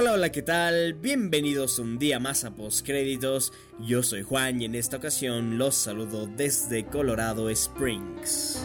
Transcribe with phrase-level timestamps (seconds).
[0.00, 0.94] Hola, hola, ¿qué tal?
[0.94, 3.52] Bienvenidos un día más a Postcréditos.
[3.80, 8.64] Yo soy Juan y en esta ocasión los saludo desde Colorado Springs.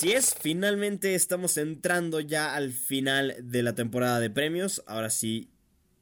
[0.00, 4.82] Así es, finalmente estamos entrando ya al final de la temporada de premios.
[4.86, 5.50] Ahora sí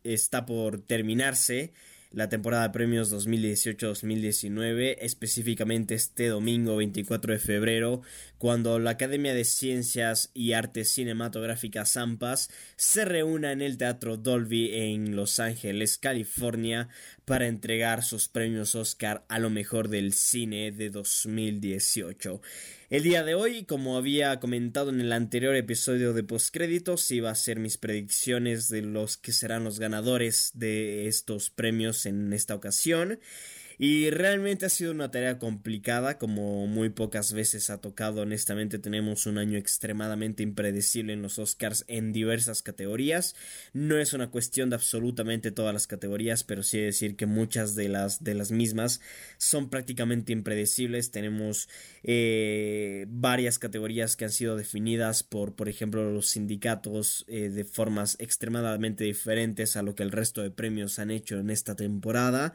[0.04, 1.72] está por terminarse
[2.12, 8.02] la temporada de premios 2018-2019, específicamente este domingo 24 de febrero,
[8.38, 14.76] cuando la Academia de Ciencias y Artes Cinematográficas AMPAS se reúna en el Teatro Dolby
[14.76, 16.88] en Los Ángeles, California,
[17.24, 22.40] para entregar sus premios Oscar a lo mejor del cine de 2018.
[22.90, 27.34] El día de hoy, como había comentado en el anterior episodio de postcréditos, iba a
[27.34, 33.20] ser mis predicciones de los que serán los ganadores de estos premios en esta ocasión.
[33.80, 38.22] Y realmente ha sido una tarea complicada, como muy pocas veces ha tocado.
[38.22, 43.36] Honestamente, tenemos un año extremadamente impredecible en los Oscars en diversas categorías.
[43.72, 47.88] No es una cuestión de absolutamente todas las categorías, pero sí decir que muchas de
[47.88, 49.00] las, de las mismas
[49.36, 51.12] son prácticamente impredecibles.
[51.12, 51.68] Tenemos
[52.02, 58.16] eh, varias categorías que han sido definidas por, por ejemplo, los sindicatos eh, de formas
[58.18, 62.54] extremadamente diferentes a lo que el resto de premios han hecho en esta temporada.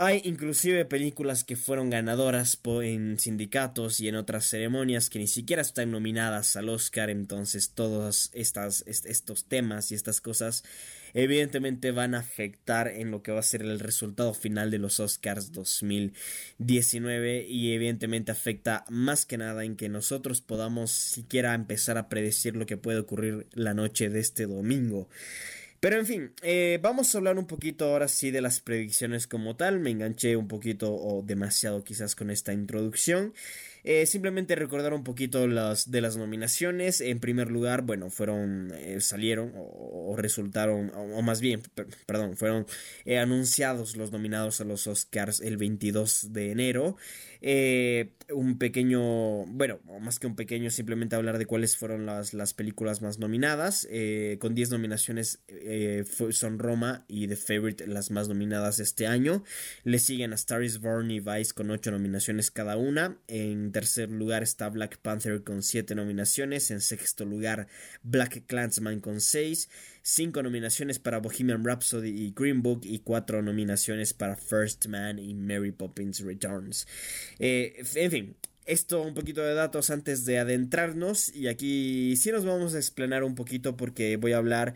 [0.00, 5.60] Hay inclusive películas que fueron ganadoras en sindicatos y en otras ceremonias que ni siquiera
[5.60, 10.62] están nominadas al Oscar, entonces todos estas, estos temas y estas cosas
[11.14, 15.00] evidentemente van a afectar en lo que va a ser el resultado final de los
[15.00, 22.08] Oscars 2019 y evidentemente afecta más que nada en que nosotros podamos siquiera empezar a
[22.08, 25.08] predecir lo que puede ocurrir la noche de este domingo.
[25.80, 29.54] Pero en fin, eh, vamos a hablar un poquito ahora sí de las predicciones como
[29.54, 29.78] tal.
[29.78, 33.32] Me enganché un poquito o demasiado quizás con esta introducción.
[33.84, 37.00] Eh, simplemente recordar un poquito las de las nominaciones.
[37.00, 41.62] En primer lugar, bueno, fueron, eh, salieron o, resultaron, o, más bien,
[42.06, 42.66] perdón, fueron
[43.16, 46.96] anunciados los nominados a los Oscars el 22 de enero.
[47.40, 53.02] Un pequeño, bueno, más que un pequeño, simplemente hablar de cuáles fueron las, las películas
[53.02, 53.88] más nominadas.
[54.38, 55.40] con 10 nominaciones
[56.30, 59.44] son Roma y The Favorite las más nominadas este año.
[59.84, 63.18] Le siguen a Star is Born y Vice con 8 nominaciones cada una.
[63.28, 66.70] En tercer lugar está Black Panther con 7 nominaciones.
[66.70, 67.68] En sexto lugar
[68.02, 69.68] Black Clansman con 6.
[70.08, 75.34] 5 nominaciones para Bohemian Rhapsody y Green Book y 4 nominaciones para First Man y
[75.34, 76.86] Mary Poppins Returns.
[77.38, 78.36] Eh, en fin,
[78.68, 83.24] esto un poquito de datos antes de adentrarnos y aquí sí nos vamos a explanar
[83.24, 84.74] un poquito porque voy a hablar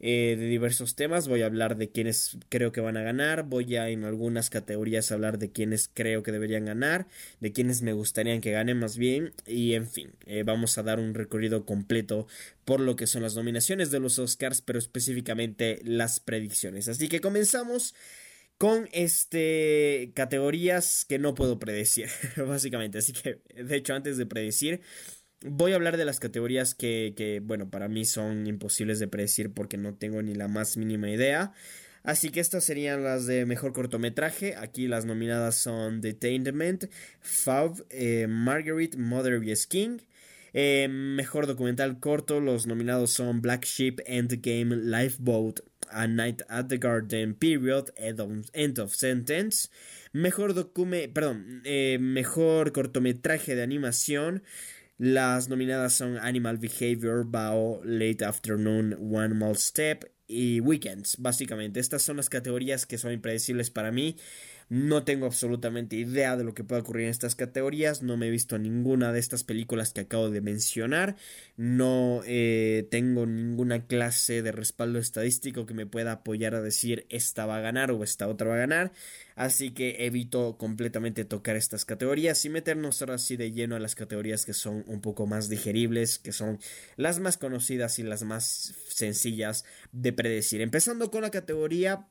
[0.00, 1.28] eh, de diversos temas.
[1.28, 3.44] Voy a hablar de quienes creo que van a ganar.
[3.44, 7.06] Voy a en algunas categorías hablar de quienes creo que deberían ganar.
[7.40, 9.32] De quienes me gustaría que ganen más bien.
[9.46, 12.26] Y en fin, eh, vamos a dar un recorrido completo
[12.64, 16.88] por lo que son las nominaciones de los Oscars, pero específicamente las predicciones.
[16.88, 17.94] Así que comenzamos
[18.58, 22.98] con este categorías que no puedo predecir, básicamente.
[22.98, 24.80] Así que, de hecho, antes de predecir,
[25.46, 29.52] Voy a hablar de las categorías que, que, bueno, para mí son imposibles de predecir
[29.52, 31.52] porque no tengo ni la más mínima idea.
[32.02, 34.56] Así que estas serían las de mejor cortometraje.
[34.56, 36.84] Aquí las nominadas son Detainment,
[37.20, 39.98] Fav, eh, Marguerite, Mother of King.
[40.54, 45.60] Eh, mejor documental corto, los nominados son Black Sheep, Endgame, Lifeboat,
[45.90, 49.70] A Night at the Garden, Period, End of, Sentence.
[50.12, 54.42] Mejor docume, perdón, eh, mejor cortometraje de animación.
[54.98, 61.16] Las nominadas son Animal Behavior, Bao, Late Afternoon, One More Step y Weekends.
[61.18, 64.16] Básicamente, estas son las categorías que son impredecibles para mí.
[64.68, 68.02] No tengo absolutamente idea de lo que pueda ocurrir en estas categorías.
[68.02, 71.16] No me he visto ninguna de estas películas que acabo de mencionar.
[71.56, 77.46] No eh, tengo ninguna clase de respaldo estadístico que me pueda apoyar a decir esta
[77.46, 78.92] va a ganar o esta otra va a ganar.
[79.36, 83.94] Así que evito completamente tocar estas categorías y meternos ahora sí de lleno a las
[83.96, 86.58] categorías que son un poco más digeribles, que son
[86.96, 90.60] las más conocidas y las más sencillas de predecir.
[90.60, 92.06] Empezando con la categoría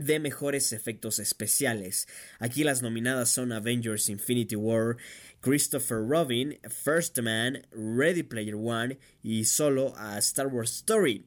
[0.00, 2.08] de mejores efectos especiales.
[2.38, 4.96] Aquí las nominadas son Avengers Infinity War,
[5.40, 11.26] Christopher Robin, First Man, Ready Player One y solo a Star Wars Story.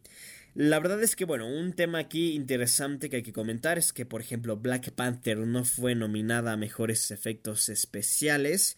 [0.56, 4.06] La verdad es que, bueno, un tema aquí interesante que hay que comentar es que,
[4.06, 8.78] por ejemplo, Black Panther no fue nominada a mejores efectos especiales.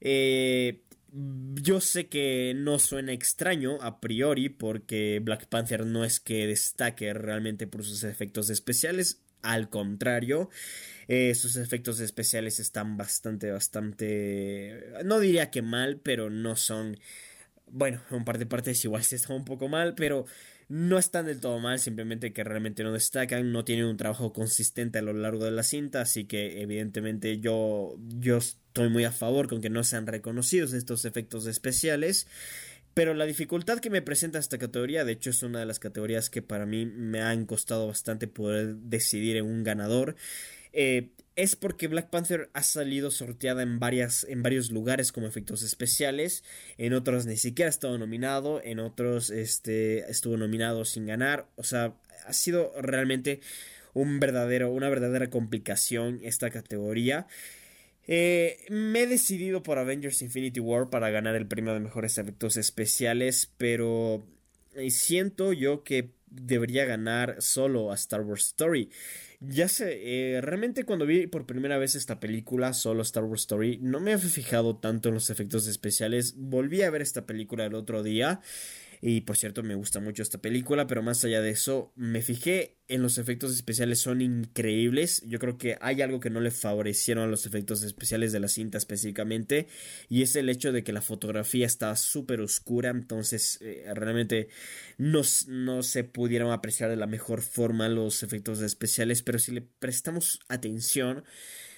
[0.00, 6.46] Eh, yo sé que no suena extraño a priori porque Black Panther no es que
[6.46, 10.50] destaque realmente por sus efectos especiales, al contrario,
[11.08, 16.98] eh, sus efectos especiales están bastante, bastante, no diría que mal, pero no son,
[17.66, 20.24] bueno, un par de partes igual sí están un poco mal, pero
[20.68, 24.98] no están del todo mal, simplemente que realmente no destacan, no tienen un trabajo consistente
[24.98, 29.48] a lo largo de la cinta, así que evidentemente yo, yo estoy muy a favor
[29.48, 32.26] con que no sean reconocidos estos efectos especiales.
[32.94, 36.28] Pero la dificultad que me presenta esta categoría, de hecho es una de las categorías
[36.28, 40.14] que para mí me han costado bastante poder decidir en un ganador.
[40.72, 45.62] Eh, es porque Black Panther ha salido sorteada en, varias, en varios lugares como efectos
[45.62, 46.44] especiales,
[46.76, 51.64] en otros ni siquiera ha estado nominado, en otros este, estuvo nominado sin ganar, o
[51.64, 51.94] sea,
[52.26, 53.40] ha sido realmente
[53.94, 57.26] un verdadero, una verdadera complicación esta categoría.
[58.06, 62.56] Eh, me he decidido por Avengers Infinity War para ganar el premio de mejores efectos
[62.56, 64.26] especiales, pero
[64.74, 68.90] eh, siento yo que debería ganar solo a Star Wars Story.
[69.40, 70.00] Ya sé,
[70.36, 74.12] eh, realmente cuando vi por primera vez esta película, solo Star Wars Story, no me
[74.12, 76.34] había fijado tanto en los efectos especiales.
[76.36, 78.40] Volví a ver esta película el otro día
[79.04, 82.78] y por cierto, me gusta mucho esta película, pero más allá de eso, me fijé
[82.86, 85.24] en los efectos especiales, son increíbles.
[85.26, 88.46] Yo creo que hay algo que no le favorecieron a los efectos especiales de la
[88.46, 89.66] cinta específicamente,
[90.08, 94.46] y es el hecho de que la fotografía está súper oscura, entonces eh, realmente
[94.98, 99.62] no, no se pudieron apreciar de la mejor forma los efectos especiales, pero si le
[99.62, 101.24] prestamos atención,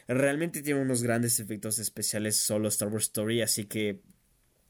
[0.06, 4.02] realmente tiene unos grandes efectos especiales solo Star Wars Story, así que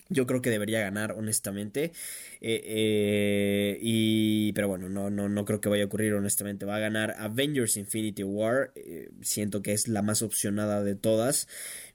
[0.09, 1.93] yo creo que debería ganar, honestamente.
[2.41, 6.67] Eh, eh, y, pero bueno, no, no, no creo que vaya a ocurrir, honestamente.
[6.67, 8.73] Va a ganar Avengers Infinity War.
[8.77, 11.49] Eh, siento que es la más opcionada de todas.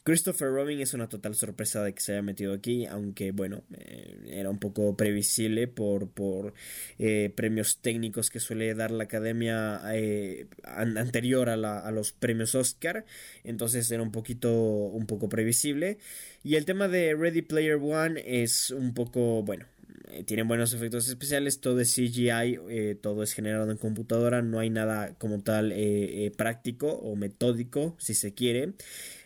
[0.10, 4.18] Christopher Robin es una total sorpresa de que se haya metido aquí, aunque bueno, eh,
[4.26, 6.56] era un poco previsible por, por
[6.98, 13.06] eh, premios técnicos que suele dar la academia eh, anterior a, a, los premios Oscar,
[13.44, 16.00] entonces era un poquito, un poco previsible.
[16.44, 19.68] Y el tema de Ready Player One es un poco, bueno,
[20.12, 24.58] eh, tienen buenos efectos especiales, todo es CGI, eh, todo es generado en computadora, no
[24.58, 28.74] hay nada como tal eh, práctico o metódico, si se quiere.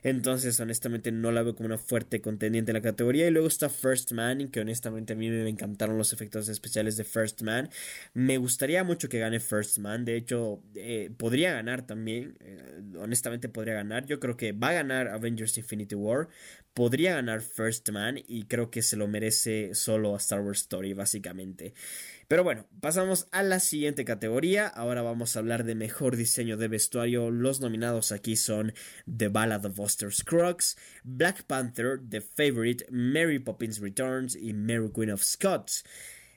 [0.04, 3.26] Entonces, honestamente, no la veo como una fuerte contendiente en la categoría.
[3.26, 7.06] Y luego está First Man, que honestamente a mí me encantaron los efectos especiales de
[7.06, 7.70] First Man.
[8.14, 10.04] Me gustaría mucho que gane First Man.
[10.04, 10.62] De hecho,
[11.16, 12.38] podría ganar también.
[13.00, 14.06] honestamente, podría ganar.
[14.06, 16.28] Yo creo que va a ganar Avengers Infinity War
[16.74, 20.94] podría ganar First Man y creo que se lo merece solo a Star Wars Story
[20.94, 21.74] básicamente.
[22.28, 24.68] Pero bueno, pasamos a la siguiente categoría.
[24.68, 27.30] Ahora vamos a hablar de mejor diseño de vestuario.
[27.30, 28.74] Los nominados aquí son
[29.06, 35.12] The Ballad of Buster Scruggs, Black Panther, The Favorite, Mary Poppins Returns y Mary Queen
[35.12, 35.84] of Scots.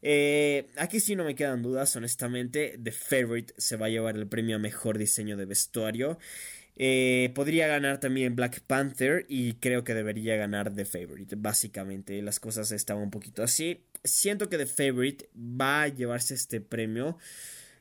[0.03, 2.79] Eh, aquí sí no me quedan dudas, honestamente.
[2.83, 6.19] The Favorite se va a llevar el premio a mejor diseño de vestuario.
[6.77, 11.37] Eh, podría ganar también Black Panther y creo que debería ganar The Favorite.
[11.37, 13.85] Básicamente, las cosas estaban un poquito así.
[14.05, 17.17] Siento que The Favorite va a llevarse este premio.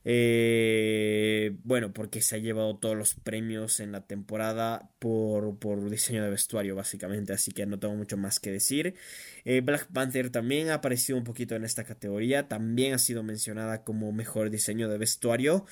[0.08, 6.24] Eh, bueno, porque se ha llevado todos los premios en la temporada por, por, diseño
[6.24, 7.34] de vestuario, básicamente.
[7.34, 8.96] Así que no tengo mucho más que decir.
[9.44, 12.48] Eh, Black Panther también ha aparecido un poquito en esta categoría.
[12.48, 15.66] También ha sido mencionada como mejor diseño de vestuario.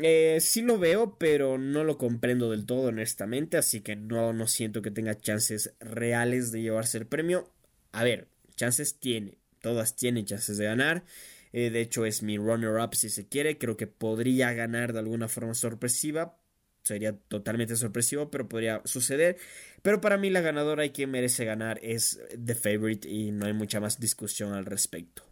[0.00, 3.56] Eh, sí lo veo, pero no lo comprendo del todo, honestamente.
[3.56, 7.50] Así que no, no siento que tenga chances reales de llevarse el premio.
[7.92, 9.38] A ver, chances tiene.
[9.60, 11.04] Todas tienen chances de ganar.
[11.52, 13.58] Eh, de hecho, es mi runner-up si se quiere.
[13.58, 16.38] Creo que podría ganar de alguna forma sorpresiva.
[16.84, 19.36] Sería totalmente sorpresivo, pero podría suceder.
[19.82, 23.52] Pero para mí la ganadora y quien merece ganar es The Favorite y no hay
[23.52, 25.31] mucha más discusión al respecto.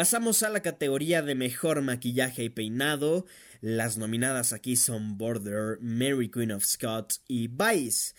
[0.00, 3.26] Pasamos a la categoría de mejor maquillaje y peinado.
[3.60, 8.14] Las nominadas aquí son Border, Mary Queen of Scots y Vice.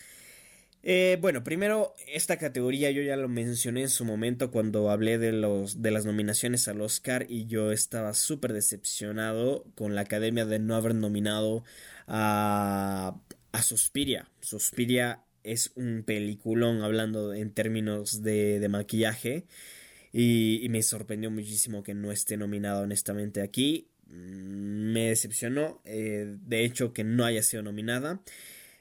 [0.84, 5.32] Eh, bueno, primero, esta categoría yo ya lo mencioné en su momento cuando hablé de,
[5.32, 10.60] los, de las nominaciones al Oscar y yo estaba súper decepcionado con la academia de
[10.60, 11.64] no haber nominado
[12.06, 13.20] a,
[13.50, 14.30] a Suspiria.
[14.40, 19.46] Suspiria es un peliculón hablando en términos de, de maquillaje.
[20.12, 23.88] Y, me sorprendió muchísimo que no esté nominada honestamente aquí.
[24.06, 28.22] Mm, me decepcionó, eh, de hecho, que no haya sido nominada.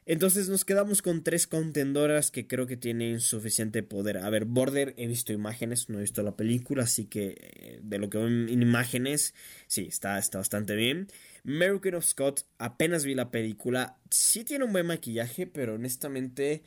[0.06, 4.18] Entonces nos quedamos con tres contendoras que creo que tienen suficiente poder.
[4.18, 8.00] A ver, Border, he visto imágenes, no he visto la película, así que eh, de
[8.00, 9.36] lo que veo en imágenes,
[9.68, 11.08] sí, está, está bastante bien.
[11.46, 16.64] American of Scott, apenas vi la película, sí tiene un buen maquillaje, pero honestamente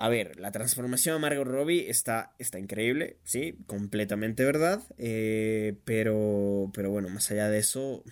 [0.00, 4.80] A ver, la transformación a Margot Robbie está, está increíble, sí, completamente verdad.
[4.96, 8.04] Eh, pero, pero bueno, más allá de eso,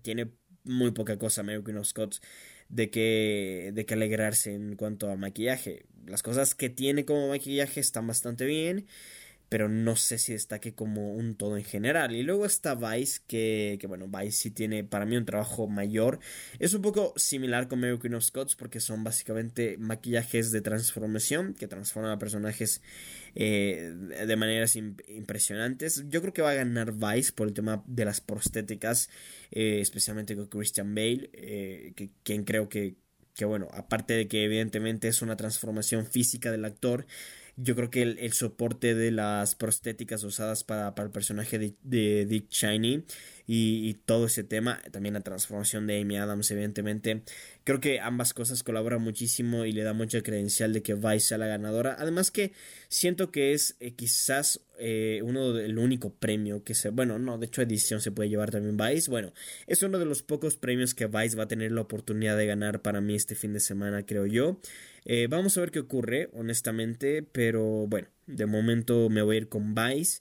[0.00, 0.32] tiene
[0.64, 2.22] muy poca cosa American of Scots
[2.70, 5.84] de que, de que alegrarse en cuanto a maquillaje.
[6.06, 8.86] Las cosas que tiene como maquillaje están bastante bien
[9.48, 12.14] pero no sé si destaque como un todo en general.
[12.14, 16.18] Y luego está Vice, que, que bueno, Vice sí tiene para mí un trabajo mayor.
[16.58, 21.54] Es un poco similar con Mary Queen of Scots porque son básicamente maquillajes de transformación
[21.54, 22.82] que transforman a personajes
[23.34, 23.94] eh,
[24.26, 26.04] de maneras impresionantes.
[26.08, 29.08] Yo creo que va a ganar Vice por el tema de las prostéticas,
[29.50, 32.96] eh, especialmente con Christian Bale, eh, que, quien creo que,
[33.34, 37.06] que, bueno, aparte de que evidentemente es una transformación física del actor,
[37.60, 43.04] yo creo que el, soporte de las prostéticas usadas para, el personaje de, Dick Cheney
[43.48, 47.22] y, todo ese tema, también la transformación de Amy Adams, evidentemente,
[47.64, 51.38] creo que ambas cosas colaboran muchísimo y le da mucha credencial de que Vice sea
[51.38, 51.96] la ganadora.
[51.98, 52.52] Además que
[52.88, 57.46] siento que es eh, quizás eh, uno del único premio que se, bueno, no, de
[57.46, 59.10] hecho edición se puede llevar también Vice.
[59.10, 59.32] Bueno,
[59.66, 62.82] es uno de los pocos premios que Vice va a tener la oportunidad de ganar
[62.82, 64.60] para mí este fin de semana, creo yo.
[65.10, 69.48] Eh, vamos a ver qué ocurre, honestamente, pero bueno, de momento me voy a ir
[69.48, 70.20] con Vice.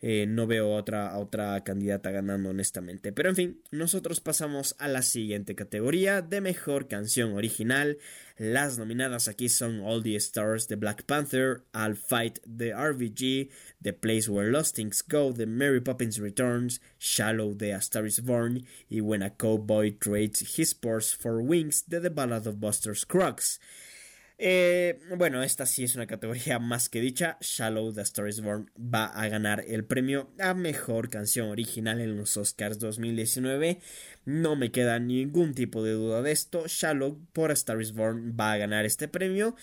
[0.00, 3.12] Eh, no veo otra, otra candidata ganando honestamente.
[3.12, 7.98] Pero en fin, nosotros pasamos a la siguiente categoría de mejor canción original.
[8.36, 13.50] Las nominadas aquí son All the Stars de Black Panther, I'll Fight the RVG,
[13.82, 18.66] The Place Where Lost Things Go de Mary Poppins Returns, Shallow de A is Born
[18.90, 23.60] y When a Cowboy Trades His Spurs for Wings de The Ballad of Buster Scruggs.
[24.46, 27.38] Eh, bueno, esta sí es una categoría más que dicha.
[27.40, 32.18] Shallow The Star is Born va a ganar el premio a mejor canción original en
[32.18, 33.80] los Oscars 2019.
[34.26, 36.64] No me queda ningún tipo de duda de esto.
[36.66, 37.54] Shallow por A
[37.94, 39.56] Born va a ganar este premio.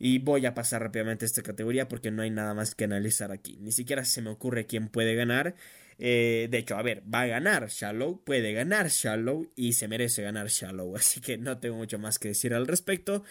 [0.00, 3.30] Y voy a pasar rápidamente a esta categoría porque no hay nada más que analizar
[3.30, 3.58] aquí.
[3.60, 5.54] Ni siquiera se me ocurre quién puede ganar.
[6.00, 10.22] Eh, de hecho, a ver, va a ganar Shallow, puede ganar Shallow y se merece
[10.22, 10.96] ganar Shallow.
[10.96, 13.22] Así que no tengo mucho más que decir al respecto.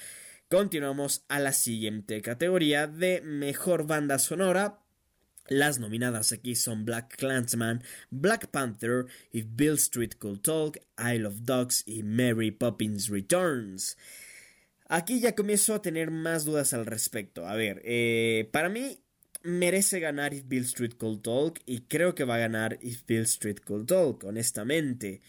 [0.53, 4.83] Continuamos a la siguiente categoría de mejor banda sonora.
[5.47, 7.81] Las nominadas aquí son Black Clansman,
[8.11, 13.97] Black Panther, If Bill Street Could Talk, Isle of Dogs y Mary Poppins Returns.
[14.89, 17.47] Aquí ya comienzo a tener más dudas al respecto.
[17.47, 18.99] A ver, eh, para mí
[19.41, 23.23] merece ganar If Bill Street Could Talk y creo que va a ganar If Bill
[23.23, 25.23] Street Could Talk, honestamente.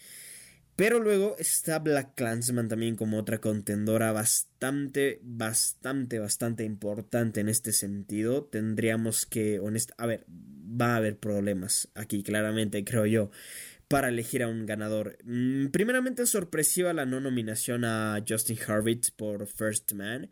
[0.75, 7.71] Pero luego está Black Clansman también como otra contendora bastante, bastante, bastante importante en este
[7.71, 8.43] sentido.
[8.43, 13.31] Tendríamos que, honest a ver, va a haber problemas aquí, claramente, creo yo,
[13.87, 15.17] para elegir a un ganador.
[15.23, 20.29] Mm, primeramente, sorpresiva la no nominación a Justin Harvitz por First Man.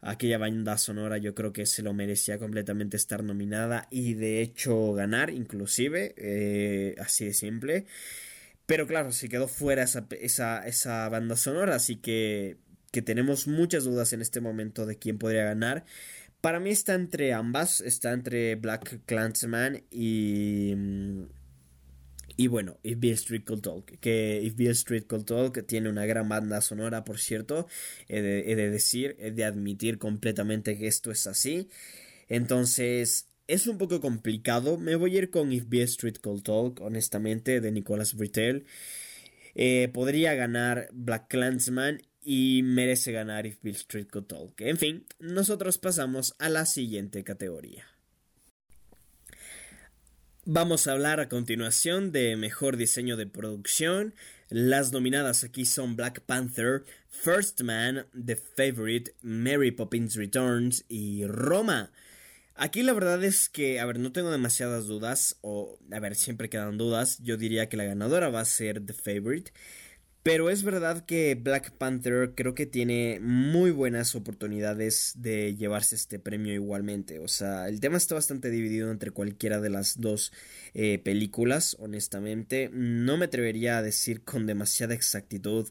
[0.00, 4.94] Aquella banda sonora yo creo que se lo merecía completamente estar nominada y de hecho
[4.94, 7.86] ganar, inclusive, eh, así de simple.
[8.72, 12.56] Pero claro, se quedó fuera esa, esa, esa banda sonora, así que,
[12.90, 15.84] que tenemos muchas dudas en este momento de quién podría ganar.
[16.40, 20.74] Para mí está entre ambas, está entre Black Clansman y...
[22.38, 26.06] Y bueno, If Beale Street Could Talk, que If Beale Street Could Talk tiene una
[26.06, 27.68] gran banda sonora, por cierto,
[28.08, 31.68] de, he de decir, he de admitir completamente que esto es así.
[32.26, 34.78] Entonces, es un poco complicado.
[34.78, 38.64] Me voy a ir con If Be Street Cold Talk, honestamente, de Nicolas Britell.
[39.54, 44.58] Eh, podría ganar Black Clansman y merece ganar If Bill Street Could Talk.
[44.62, 47.86] En fin, nosotros pasamos a la siguiente categoría.
[50.44, 54.14] Vamos a hablar a continuación de mejor diseño de producción.
[54.48, 61.92] Las nominadas aquí son Black Panther, First Man, The Favorite, Mary Poppins Returns y Roma.
[62.54, 66.50] Aquí la verdad es que, a ver, no tengo demasiadas dudas, o, a ver, siempre
[66.50, 67.18] quedan dudas.
[67.22, 69.52] Yo diría que la ganadora va a ser The Favorite.
[70.22, 76.20] Pero es verdad que Black Panther creo que tiene muy buenas oportunidades de llevarse este
[76.20, 77.18] premio igualmente.
[77.18, 80.32] O sea, el tema está bastante dividido entre cualquiera de las dos
[80.74, 82.70] eh, películas, honestamente.
[82.72, 85.68] No me atrevería a decir con demasiada exactitud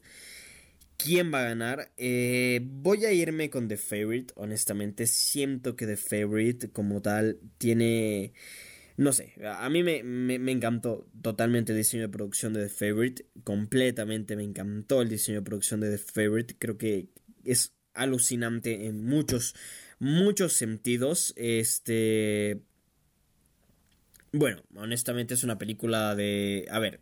[1.04, 1.92] ¿Quién va a ganar?
[1.98, 5.08] Eh, voy a irme con The Favorite, honestamente.
[5.08, 8.34] Siento que The Favorite como tal tiene...
[8.98, 13.26] No sé, a mí me, me, encantó totalmente el diseño de producción de The Favorite.
[13.44, 16.56] Completamente me encantó el diseño de producción de The Favorite.
[16.60, 17.08] Creo que
[17.46, 19.56] es alucinante en muchos,
[19.98, 21.34] muchos sentidos.
[21.36, 22.62] Este...
[24.34, 26.68] Bueno, honestamente es una película de...
[26.70, 27.00] A ver,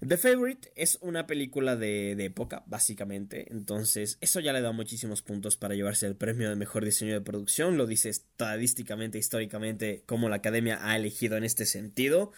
[0.00, 3.46] The Favorite es una película de, época, básicamente.
[3.50, 7.20] Entonces, eso ya le da muchísimos puntos para llevarse el premio de mejor diseño de
[7.20, 7.76] producción.
[7.76, 12.32] Lo dice estadísticamente, históricamente, como la academia ha elegido en este sentido.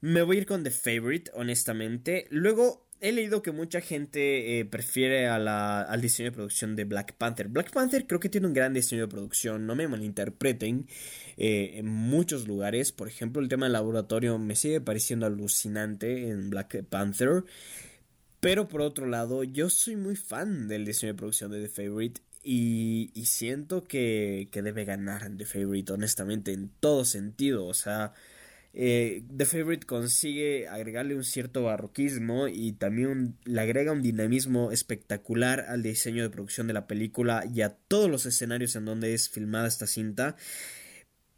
[0.00, 2.26] Me voy a ir con The Favorite, honestamente.
[2.30, 7.48] Luego, he leído que mucha gente eh, prefiere al diseño de producción de Black Panther.
[7.48, 10.86] Black Panther creo que tiene un gran diseño de producción, no me malinterpreten.
[11.36, 16.48] Eh, en muchos lugares, por ejemplo, el tema del laboratorio me sigue pareciendo alucinante en
[16.48, 17.42] Black Panther.
[18.38, 22.20] Pero por otro lado, yo soy muy fan del diseño de producción de The Favorite
[22.44, 27.66] y, siento que, que debe ganar The Favorite, honestamente, en todo sentido.
[27.66, 28.12] O sea,
[28.74, 35.66] eh, The Favorite consigue agregarle un cierto barroquismo y también le agrega un dinamismo espectacular
[35.68, 39.28] al diseño de producción de la película y a todos los escenarios en donde es
[39.28, 40.36] filmada esta cinta.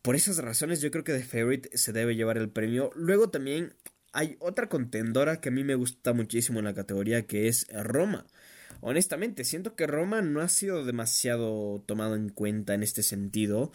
[0.03, 2.91] Por esas razones yo creo que The Favorite se debe llevar el premio.
[2.95, 3.75] Luego también
[4.12, 8.26] hay otra contendora que a mí me gusta muchísimo en la categoría que es Roma.
[8.87, 13.73] Honestamente, siento que Roma no ha sido demasiado tomado en cuenta en este sentido.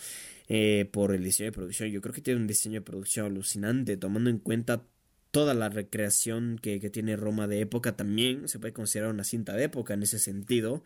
[0.52, 1.90] Eh, por el diseño de producción.
[1.90, 4.84] Yo creo que tiene un diseño de producción alucinante, tomando en cuenta
[5.30, 8.48] toda la recreación que, tiene Roma de época también.
[8.48, 10.84] Se puede considerar una cinta de época en ese sentido.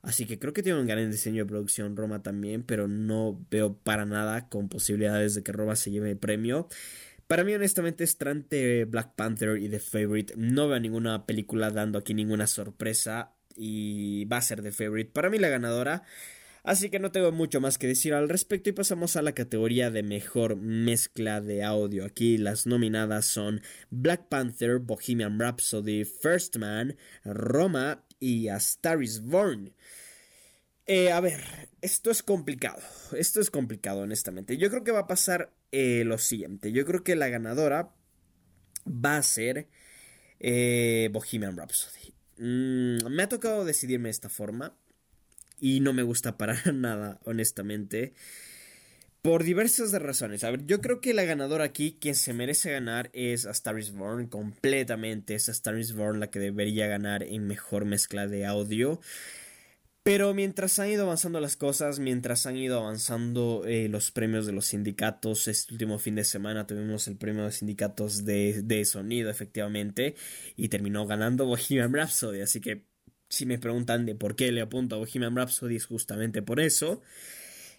[0.00, 3.76] Así que creo que tiene un gran diseño de producción Roma también, pero no veo
[3.76, 6.68] para nada con posibilidades de que Roma se lleve el premio.
[7.26, 10.34] Para mí, honestamente, es trante Black Panther y The Favorite.
[10.36, 13.33] No veo ninguna película dando aquí ninguna sorpresa.
[13.56, 15.10] Y va a ser The Favorite.
[15.12, 16.02] Para mí, la ganadora
[16.64, 19.90] Así que no tengo mucho más que decir al respecto y pasamos a la categoría
[19.90, 22.06] de mejor mezcla de audio.
[22.06, 29.20] Aquí las nominadas son Black Panther, Bohemian Rhapsody, First Man, Roma y A Star is
[29.22, 29.74] Born.
[30.86, 31.44] Eh, a ver,
[31.82, 32.80] esto es complicado.
[33.14, 34.56] Esto es complicado, honestamente.
[34.56, 36.72] Yo creo que va a pasar eh, lo siguiente.
[36.72, 37.94] Yo creo que la ganadora
[38.86, 39.68] va a ser
[40.40, 42.13] eh, Bohemian Rhapsody.
[42.38, 44.74] Mm, me ha tocado decidirme de esta forma
[45.60, 48.14] y no me gusta para nada, honestamente.
[49.22, 50.44] Por diversas razones.
[50.44, 53.82] A ver, yo creo que la ganadora aquí, quien se merece ganar, es A Star
[53.92, 54.26] Born.
[54.26, 59.00] Completamente es A Star Born la que debería ganar en mejor mezcla de audio.
[60.04, 64.52] Pero mientras han ido avanzando las cosas, mientras han ido avanzando eh, los premios de
[64.52, 69.30] los sindicatos, este último fin de semana tuvimos el premio de sindicatos de, de sonido,
[69.30, 70.14] efectivamente,
[70.56, 72.42] y terminó ganando Bohemian Rhapsody.
[72.42, 72.84] Así que
[73.30, 77.00] si me preguntan de por qué le apunto a Bohemian Rhapsody es justamente por eso.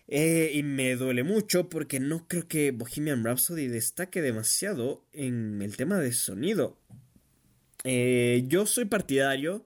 [0.08, 5.78] Eh, y me duele mucho porque no creo que Bohemian Rhapsody destaque demasiado en el
[5.78, 6.80] tema de sonido.
[7.84, 9.64] Eh, yo soy partidario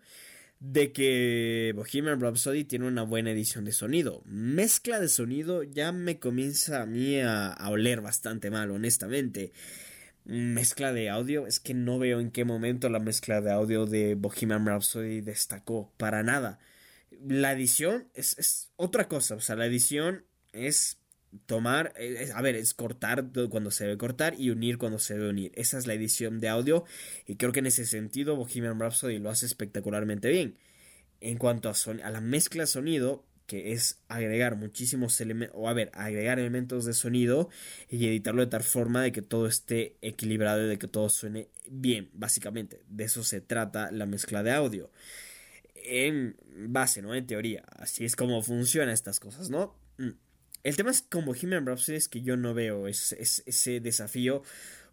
[0.59, 4.21] de que Bohemian Rhapsody tiene una buena edición de sonido.
[4.25, 9.51] Mezcla de sonido ya me comienza a mí a oler bastante mal, honestamente
[10.29, 14.13] mezcla de audio, es que no veo en qué momento la mezcla de audio de
[14.13, 16.59] Bohemian Rhapsody destacó, para nada.
[17.27, 20.98] La edición es, otra cosa, o sea, la edición es
[21.45, 21.93] tomar,
[22.33, 25.51] a ver, es cortar cuando se debe cortar y unir cuando se debe unir.
[25.55, 26.85] Esa es la edición de audio
[27.25, 30.57] y creo que en ese sentido Bohemian Rhapsody lo hace espectacularmente bien.
[31.21, 35.89] En cuanto a, a la mezcla sonido, que es agregar muchísimos elementos, o a ver,
[35.95, 37.49] agregar elementos de sonido
[37.89, 41.49] y editarlo de tal forma de que todo esté equilibrado y de que todo suene
[41.67, 42.83] bien, básicamente.
[42.87, 44.91] De eso se trata la mezcla de audio.
[45.73, 46.37] En
[46.67, 47.15] base, ¿no?
[47.15, 47.63] En teoría.
[47.75, 49.75] Así es como funcionan estas cosas, ¿no?
[49.97, 50.11] Mm.
[50.63, 54.43] El tema es con Bohemian Rhapsody es que yo no veo ese desafío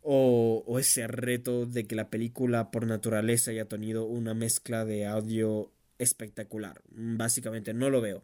[0.02, 5.06] o, o, ese reto de que la película por naturaleza haya tenido una mezcla de
[5.06, 6.82] audio espectacular.
[6.90, 8.22] Básicamente no lo veo.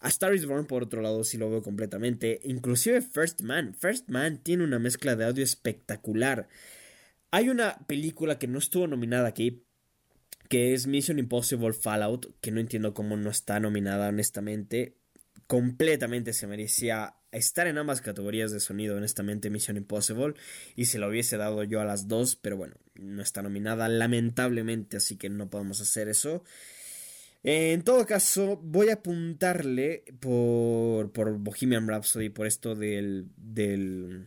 [0.00, 2.40] A Star is Born, por otro lado, sí lo veo completamente.
[2.44, 3.74] Inclusive First Man.
[3.74, 6.48] First Man tiene una mezcla de audio espectacular.
[7.30, 9.64] Hay una película que no estuvo nominada aquí,
[10.48, 14.97] que es Mission Impossible Fallout, que no entiendo cómo no está nominada, honestamente.
[15.46, 20.34] Completamente se merecía estar en ambas categorías de sonido, honestamente, Mission Impossible,
[20.76, 24.96] y se lo hubiese dado yo a las dos, pero bueno, no está nominada, lamentablemente,
[24.96, 26.42] así que no podemos hacer eso.
[27.44, 34.26] En todo caso, voy a apuntarle por, por Bohemian Rhapsody, por esto del, del...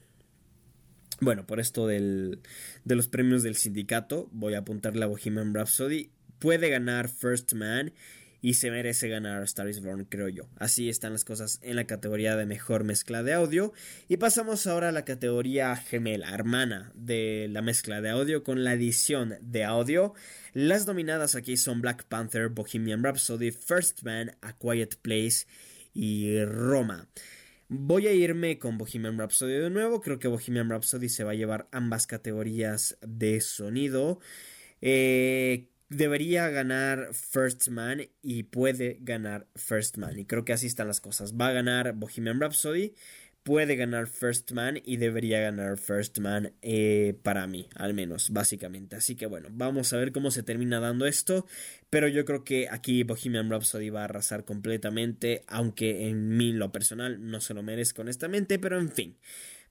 [1.20, 2.40] Bueno, por esto del,
[2.86, 6.10] de los premios del sindicato, voy a apuntarle a Bohemian Rhapsody.
[6.40, 7.94] Puede ganar First Man
[8.42, 10.50] y se merece ganar Star is Born, creo yo.
[10.58, 13.72] Así están las cosas en la categoría de mejor mezcla de audio.
[14.08, 18.74] Y pasamos ahora a la categoría gemela, hermana de la mezcla de audio con la
[18.74, 20.14] edición de audio.
[20.54, 25.46] Las dominadas aquí son Black Panther, Bohemian Rhapsody, First Man, A Quiet Place
[25.94, 27.08] y Roma.
[27.70, 30.02] Voy a irme con Bohemian Rhapsody de nuevo.
[30.02, 34.20] Creo que Bohemian Rhapsody se va a llevar ambas categorías de sonido.
[34.82, 40.18] Eh, debería ganar First Man y puede ganar First Man.
[40.18, 41.34] Y creo que así están las cosas.
[41.34, 42.94] Va a ganar Bohemian Rhapsody,
[43.44, 48.96] puede ganar First Man y debería ganar First Man eh, para mí, al menos, básicamente.
[48.96, 51.46] Así que bueno, vamos a ver cómo se termina dando esto.
[51.90, 56.72] Pero yo creo que aquí Bohemian Rhapsody va a arrasar completamente, aunque en mí lo
[56.72, 59.18] personal no se lo merezco honestamente, pero en fin.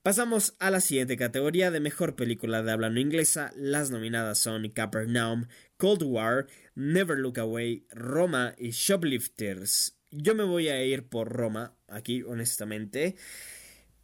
[0.02, 3.52] Pasamos a la siguiente categoría de mejor película de habla no inglesa.
[3.54, 5.46] Las nominadas son Capernaum,
[5.80, 9.96] Cold War, Never Look Away, Roma y Shoplifters.
[10.10, 13.16] Yo me voy a ir por Roma, aquí honestamente.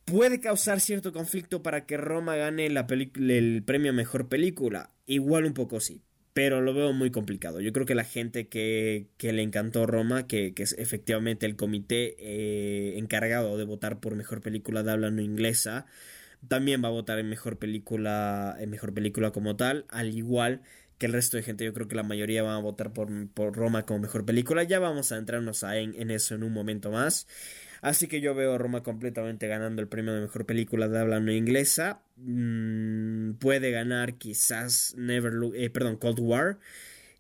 [0.07, 4.95] Puede causar cierto conflicto para que Roma gane la el premio mejor película.
[5.05, 7.63] Igual un poco sí pero lo veo muy complicado.
[7.63, 11.57] Yo creo que la gente que, que le encantó Roma, que, que, es efectivamente el
[11.57, 15.87] comité eh, encargado de votar por mejor película de habla no inglesa,
[16.47, 20.61] también va a votar en mejor película, en mejor película como tal, al igual
[20.99, 21.65] que el resto de gente.
[21.65, 24.63] Yo creo que la mayoría va a votar por, por Roma como mejor película.
[24.65, 27.27] Ya vamos a entrarnos a en, en eso en un momento más.
[27.83, 31.21] Así que yo veo a Roma completamente ganando el premio de mejor película de habla
[31.21, 32.03] no inglesa.
[32.17, 36.59] Mm, puede ganar quizás Never Look, eh, perdón, Cold War.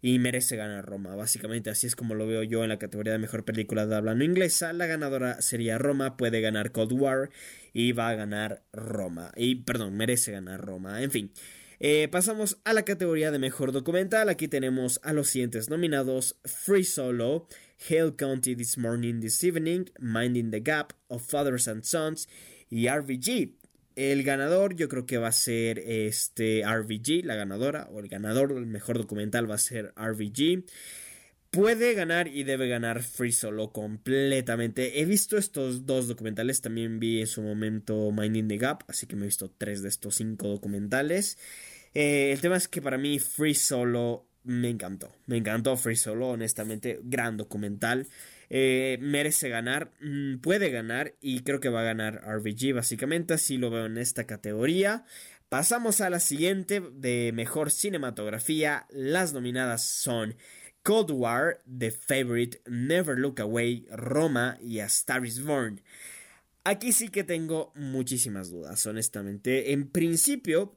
[0.02, 1.16] Y merece ganar Roma.
[1.16, 4.14] Básicamente así es como lo veo yo en la categoría de mejor película de habla
[4.14, 4.72] no inglesa.
[4.72, 6.16] La ganadora sería Roma.
[6.16, 7.30] Puede ganar Cold War.
[7.72, 9.32] Y va a ganar Roma.
[9.36, 11.02] Y perdón, merece ganar Roma.
[11.02, 11.32] En fin.
[11.78, 14.28] Eh, pasamos a la categoría de mejor documental.
[14.28, 17.48] Aquí tenemos a los siguientes nominados: Free Solo,
[17.88, 22.28] Hale County This Morning, This Evening, Minding the Gap, Of Fathers and Sons
[22.70, 23.54] y RVG.
[23.94, 28.54] El ganador yo creo que va a ser este RVG, la ganadora, o el ganador
[28.54, 30.64] del mejor documental va a ser RVG.
[31.50, 35.00] Puede ganar y debe ganar Free Solo completamente.
[35.00, 39.16] He visto estos dos documentales, también vi en su momento Minding the Gap, así que
[39.16, 41.38] me he visto tres de estos cinco documentales.
[41.94, 45.12] Eh, el tema es que para mí Free Solo me encantó.
[45.26, 47.00] Me encantó Free Solo, honestamente.
[47.02, 48.06] Gran documental.
[48.48, 49.92] Eh, merece ganar.
[50.00, 51.14] Mm, puede ganar.
[51.20, 53.34] Y creo que va a ganar RBG, básicamente.
[53.34, 55.04] Así lo veo en esta categoría.
[55.48, 58.86] Pasamos a la siguiente de mejor cinematografía.
[58.90, 60.36] Las nominadas son
[60.86, 65.80] Cold War, The Favorite, Never Look Away, Roma y A Star is Born.
[66.62, 69.72] Aquí sí que tengo muchísimas dudas, honestamente.
[69.72, 70.76] En principio,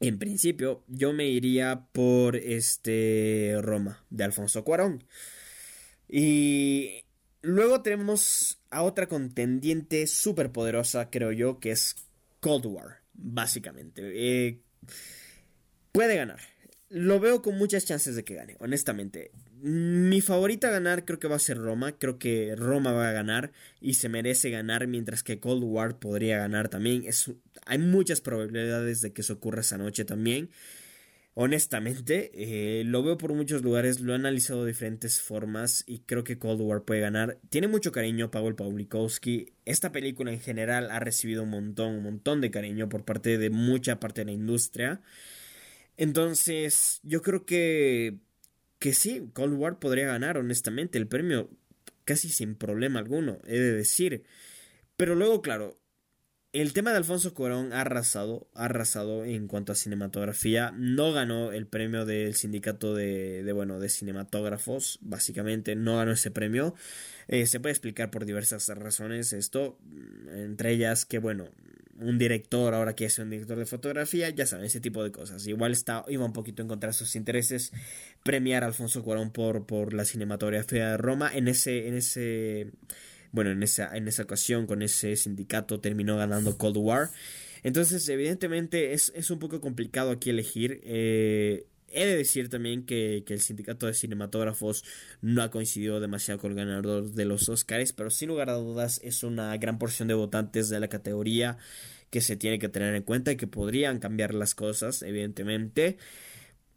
[0.00, 5.04] en principio, yo me iría por este Roma de Alfonso Cuarón.
[6.06, 7.06] Y
[7.40, 11.96] luego tenemos a otra contendiente súper poderosa, creo yo, que es
[12.40, 14.02] Cold War, básicamente.
[14.04, 14.60] Eh,
[15.92, 16.53] puede ganar.
[16.94, 19.32] Lo veo con muchas chances de que gane, honestamente.
[19.60, 21.98] Mi favorita a ganar creo que va a ser Roma.
[21.98, 26.38] Creo que Roma va a ganar y se merece ganar, mientras que Cold War podría
[26.38, 27.02] ganar también.
[27.04, 27.32] Es,
[27.66, 30.50] hay muchas probabilidades de que eso ocurra esa noche también.
[31.34, 36.22] Honestamente, eh, lo veo por muchos lugares, lo he analizado de diferentes formas y creo
[36.22, 37.38] que Cold War puede ganar.
[37.48, 39.52] Tiene mucho cariño Pavel Pawlikowski.
[39.64, 43.50] Esta película en general ha recibido un montón, un montón de cariño por parte de
[43.50, 45.00] mucha parte de la industria.
[45.96, 48.18] Entonces, yo creo que
[48.84, 51.48] que sí, Cold War podría ganar, honestamente, el premio
[52.04, 54.24] casi sin problema alguno, he de decir.
[54.98, 55.80] Pero luego, claro,
[56.52, 60.70] el tema de Alfonso Cuarón ha arrasado, ha arrasado en cuanto a cinematografía.
[60.76, 66.30] No ganó el premio del sindicato de, de bueno, de cinematógrafos, básicamente no ganó ese
[66.30, 66.74] premio.
[67.26, 69.78] Eh, se puede explicar por diversas razones esto,
[70.30, 71.48] entre ellas que, bueno,
[72.00, 75.46] un director ahora que es un director de fotografía, ya saben, ese tipo de cosas.
[75.46, 77.72] Igual está, iba un poquito en contra de sus intereses
[78.22, 81.30] premiar a Alfonso Cuarón por, por la cinematografía de Roma.
[81.34, 82.72] En ese, en ese,
[83.32, 87.10] bueno, en esa, en esa ocasión con ese sindicato terminó ganando Cold War.
[87.62, 90.80] Entonces, evidentemente es, es un poco complicado aquí elegir.
[90.84, 94.84] Eh, He de decir también que, el sindicato de cinematógrafos
[95.22, 99.00] no ha coincidido demasiado con el ganador de los Oscars, pero sin lugar a dudas
[99.04, 101.56] es una gran porción de votantes de la categoría
[102.10, 105.98] que se tiene que tener en cuenta y que podrían cambiar las cosas, evidentemente.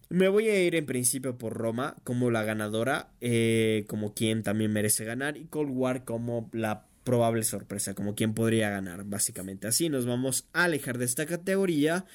[0.09, 4.71] Me voy a ir en principio por Roma como la ganadora, eh, como quien también
[4.71, 9.67] merece ganar, y Cold War como la probable sorpresa, como quien podría ganar, básicamente.
[9.67, 12.05] Así nos vamos a alejar de esta categoría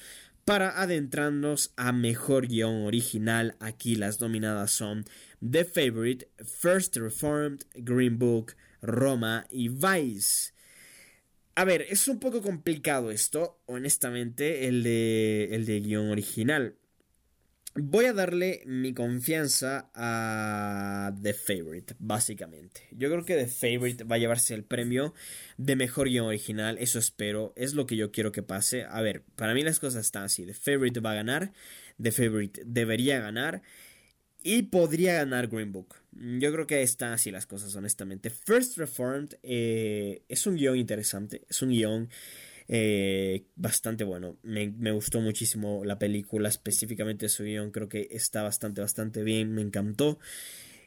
[0.45, 5.05] para adentrarnos a mejor guion original, aquí las nominadas son
[5.39, 10.53] The Favorite, First Reformed, Green Book, Roma y Vice.
[11.55, 16.75] A ver, es un poco complicado esto, honestamente, el de, el de guion original.
[17.75, 22.81] Voy a darle mi confianza a The Favorite, básicamente.
[22.91, 25.15] Yo creo que The Favorite va a llevarse el premio
[25.57, 28.83] de mejor guion original, eso espero, es lo que yo quiero que pase.
[28.83, 31.51] A ver, para mí las cosas están así, The Favorite va a ganar,
[31.99, 33.63] The Favorite debería ganar
[34.43, 35.95] y podría ganar Green Book.
[36.11, 38.29] Yo creo que están así las cosas, honestamente.
[38.29, 42.09] First Reformed eh, es un guion interesante, es un guion
[42.67, 44.37] eh, bastante bueno.
[44.43, 47.71] Me, gustó muchísimo la película, específicamente su guion.
[47.71, 49.53] Creo que está bastante, bastante bien.
[49.53, 50.19] Me encantó.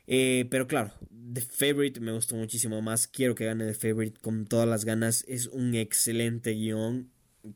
[0.06, 0.92] Eh, pero claro,
[1.32, 3.08] The Favorite me gustó muchísimo más.
[3.08, 5.24] Quiero que gane The Favorite con todas las ganas.
[5.28, 7.10] Es un excelente guion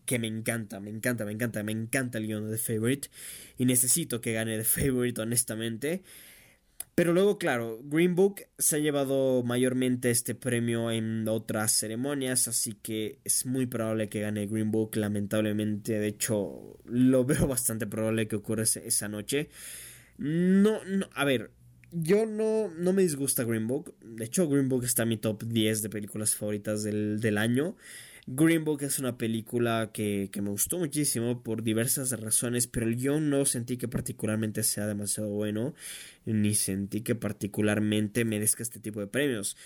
[0.04, 3.09] que me encanta, me encanta, me encanta, me encanta el guion de The Favorite.
[3.59, 6.02] Y necesito que gane The Favorite, honestamente.
[7.01, 12.75] Pero luego, claro, Green Book se ha llevado mayormente este premio en otras ceremonias, así
[12.75, 15.99] que es muy probable que gane Green Book, lamentablemente.
[15.99, 19.49] De hecho, lo veo bastante probable que ocurra esa noche.
[20.19, 21.53] No, no, a ver,
[21.91, 23.95] yo no, no me disgusta Green Book.
[24.05, 27.77] De hecho, Green Book está en mi top 10 de películas favoritas del, del año.
[28.26, 33.44] Green Book es una película que, me gustó muchísimo por diversas razones, pero yo no
[33.44, 35.74] sentí que particularmente sea demasiado bueno,
[36.24, 39.56] ni sentí que particularmente merezca este tipo de premios.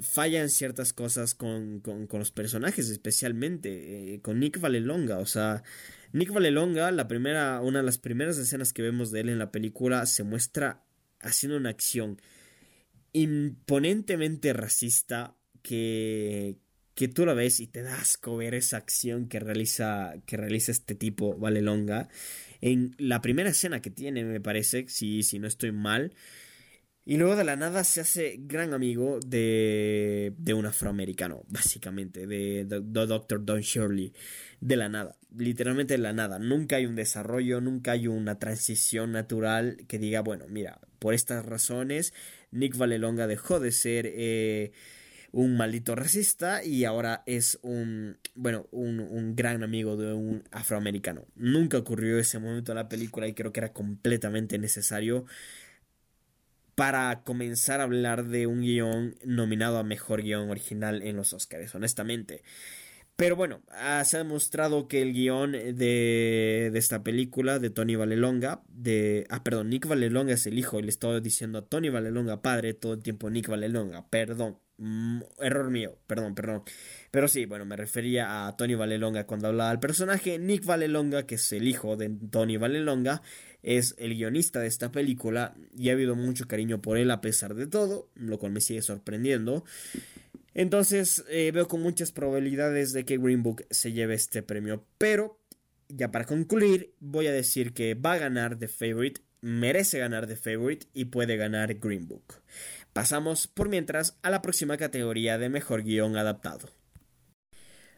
[0.00, 5.18] Fallan ciertas cosas con, los personajes, especialmente eh, con Nick Valelonga.
[5.18, 5.62] O sea,
[6.12, 9.50] Nick Valelonga, la primera, una de las primeras escenas que vemos de él en la
[9.50, 10.84] película, se muestra
[11.20, 12.20] haciendo una acción
[13.12, 16.56] imponentemente racista que,
[17.00, 20.94] que tú la ves y te das asco esa acción que realiza, que realiza este
[20.94, 22.10] tipo, Valelonga.
[22.60, 26.12] En la primera escena que tiene, me parece, si, si no estoy mal.
[27.06, 32.66] Y luego de la nada se hace gran amigo de, de un afroamericano, básicamente, de,
[32.66, 33.46] de, Dr.
[33.46, 34.12] Don Shirley.
[34.60, 36.38] De la nada, literalmente de la nada.
[36.38, 41.46] Nunca hay un desarrollo, nunca hay una transición natural que diga, bueno, mira, por estas
[41.46, 42.12] razones,
[42.50, 44.04] Nick Valelonga dejó de ser...
[44.06, 44.72] Eh,
[45.32, 51.26] un maldito racista y ahora es un, bueno, un, gran amigo de un afroamericano.
[51.36, 55.24] Nunca ocurrió ese momento en la película y creo que era completamente necesario
[56.74, 61.74] para comenzar a hablar de un guion nominado a mejor guion original en los Oscars,
[61.74, 62.42] honestamente.
[63.16, 67.94] Pero bueno, ah, se ha demostrado que el guion de, de, esta película de Tony
[67.94, 69.26] Valelonga, de...
[69.28, 72.72] Ah, perdón, Nick Valelonga es el hijo y le estoy diciendo a Tony Valelonga padre
[72.72, 76.62] todo el tiempo Nick Valelonga, perdón, Mm, error mío, perdón, perdón.
[77.10, 80.38] Pero sí, bueno, me refería a Tony Valelonga cuando hablaba del personaje.
[80.38, 83.20] Nick Valelonga, que es el hijo de Tony Valelonga,
[83.62, 87.54] es el guionista de esta película y ha habido mucho cariño por él a pesar
[87.54, 89.64] de todo, lo cual me sigue sorprendiendo.
[90.54, 95.38] Entonces eh, veo con muchas probabilidades de que Green Book se lleve este premio, pero
[95.88, 100.36] ya para concluir voy a decir que va a ganar The Favorite, merece ganar The
[100.36, 102.40] Favorite y puede ganar Green Book.
[102.92, 106.70] Pasamos por mientras a la próxima categoría de mejor guion adaptado.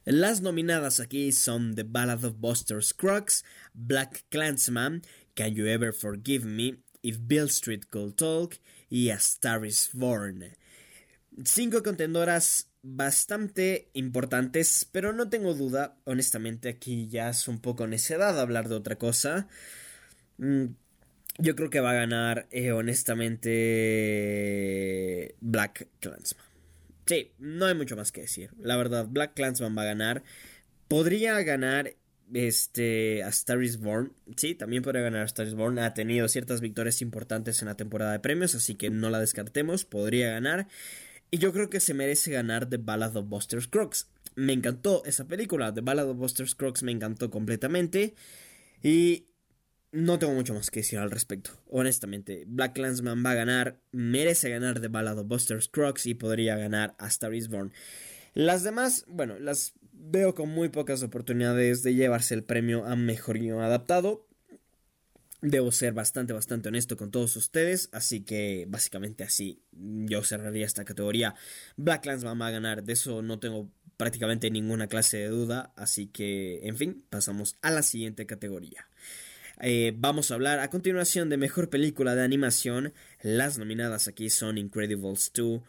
[0.04, 5.02] Las nominadas aquí son The Ballad of Buster Scruggs, Black Clansman,
[5.34, 8.56] Can You Ever Forgive Me, If Bill Street Could Talk
[8.90, 10.56] y A Star is Born.
[11.44, 18.38] Cinco contendoras bastante importantes, pero no tengo duda, honestamente aquí ya es un poco necedad
[18.40, 19.48] hablar de otra cosa.
[21.38, 26.44] Yo creo que va a ganar, eh, honestamente, Black Clansman.
[27.06, 28.50] Sí, no hay mucho más que decir.
[28.60, 30.22] La verdad, Black Clansman va a ganar.
[30.88, 31.96] Podría ganar
[32.32, 34.12] este, a Star is Born.
[34.36, 35.78] Sí, también podría ganar a Star is Born.
[35.78, 39.84] Ha tenido ciertas victorias importantes en la temporada de premios, así que no la descartemos.
[39.84, 40.68] Podría ganar.
[41.30, 44.08] Y yo creo que se merece ganar The Ballad of Buster Scruggs.
[44.34, 45.72] Me encantó esa película.
[45.72, 48.14] The Ballad of Buster Scruggs me encantó completamente.
[48.82, 49.26] Y
[49.92, 51.50] no tengo mucho más que decir al respecto.
[51.68, 56.94] Honestamente, Black Clansman va a ganar, merece ganar de balado Buster Scruggs y podría ganar
[56.98, 57.72] a Star is Born.
[58.34, 63.38] Las demás, bueno, las veo con muy pocas oportunidades de llevarse el premio a mejor
[63.60, 64.26] adaptado.
[65.42, 70.84] Debo ser bastante, bastante honesto con todos ustedes, así que básicamente así yo cerraría esta
[70.84, 71.34] categoría.
[71.76, 76.06] Black Clansman va a ganar, de eso no tengo prácticamente ninguna clase de duda, así
[76.06, 78.86] que, en fin, pasamos a la siguiente categoría.
[79.64, 82.92] Eh, vamos a hablar a continuación de mejor película de animación.
[83.22, 85.62] Las nominadas aquí son Incredibles 2,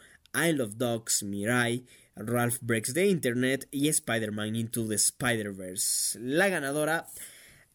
[0.48, 6.18] Isle of Dogs, Mirai, Ralph Breaks the Internet y Spider-Man Into the Spider-Verse.
[6.18, 7.06] La ganadora.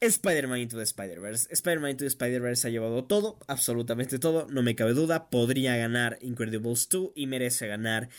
[0.02, 1.48] Spider-Man Into the Spider-Verse.
[1.52, 5.30] Spider-Man Into the Spider-Verse ha llevado todo, absolutamente todo, no me cabe duda.
[5.30, 8.10] Podría ganar Incredibles 2 y merece ganar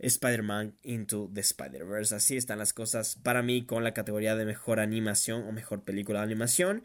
[0.00, 2.16] Spider-Man Into the Spider-Verse.
[2.16, 6.18] Así están las cosas para mí con la categoría de mejor animación o mejor película
[6.18, 6.82] de animación.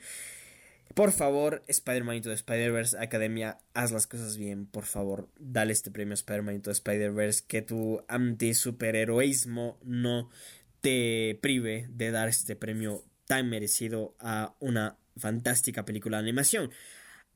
[0.96, 5.92] Por favor, Spider-Man Into the Spider-Verse Academia, haz las cosas bien, por favor, dale este
[5.92, 10.30] premio a Spider-Man Into the Spider-Verse, que tu anti-superheroísmo no
[10.82, 16.72] te prive de dar este premio tan merecido a una fantástica película de animación.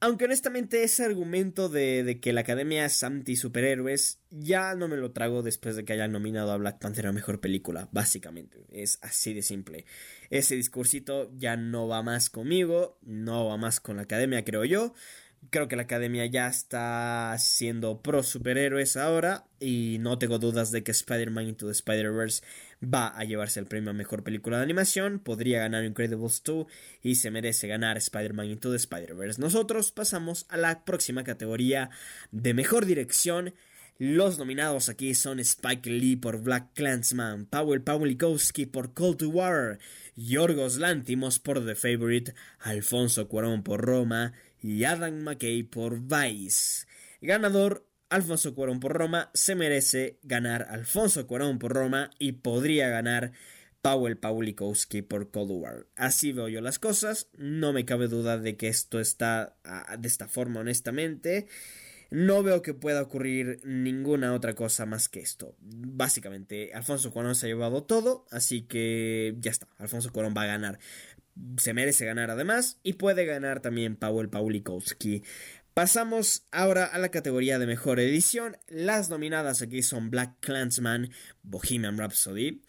[0.04, 5.44] Aunque honestamente ese argumento de, que la academia es anti-superhéroes ya no me lo trago
[5.44, 8.66] después de que hayan nominado a Black Panther a mejor película, básicamente.
[8.70, 9.86] Es así de simple.
[10.30, 14.94] Ese discursito ya no va más conmigo, no va más con la academia, creo yo.
[15.50, 20.84] Creo que la academia ya está siendo pro superhéroes ahora y no tengo dudas de
[20.84, 22.44] que Spider-Man Into the Spider-Verse
[22.84, 26.68] va a llevarse el premio a mejor película de animación, podría ganar Incredibles 2
[27.02, 29.42] y se merece ganar Spider-Man Into the Spider-Verse.
[29.42, 31.90] Nosotros pasamos a la próxima categoría
[32.32, 33.54] de mejor dirección.
[34.00, 39.78] Los nominados aquí son Spike Lee por Black Clansman, Powell Pawlikowski por Cold to War,
[40.16, 46.88] Yorgos Lantimos por The Favorite, Alfonso Cuarón por Roma y Adam McKay por Vice.
[47.22, 53.34] Ganador Alfonso Cuarón por Roma, se merece ganar Alfonso Cuarón por Roma y podría ganar
[53.82, 55.88] Powell Pawlikowski por Cold War.
[55.96, 60.08] Así veo yo las cosas, no me cabe duda de que esto está ah, de
[60.08, 61.48] esta forma honestamente.
[62.12, 65.56] No veo que pueda ocurrir ninguna otra cosa más que esto.
[65.60, 70.48] Básicamente, Alfonso Cuarón se ha llevado todo, así que ya está, Alfonso Cuarón va a
[70.48, 70.78] ganar
[71.58, 75.24] se merece ganar además y puede ganar también Powell Pawlikowski.
[75.74, 78.58] Pasamos ahora a la categoría de mejor edición.
[78.68, 81.10] Las nominadas aquí son Black Clansman,
[81.42, 82.62] Bohemian Rhapsody,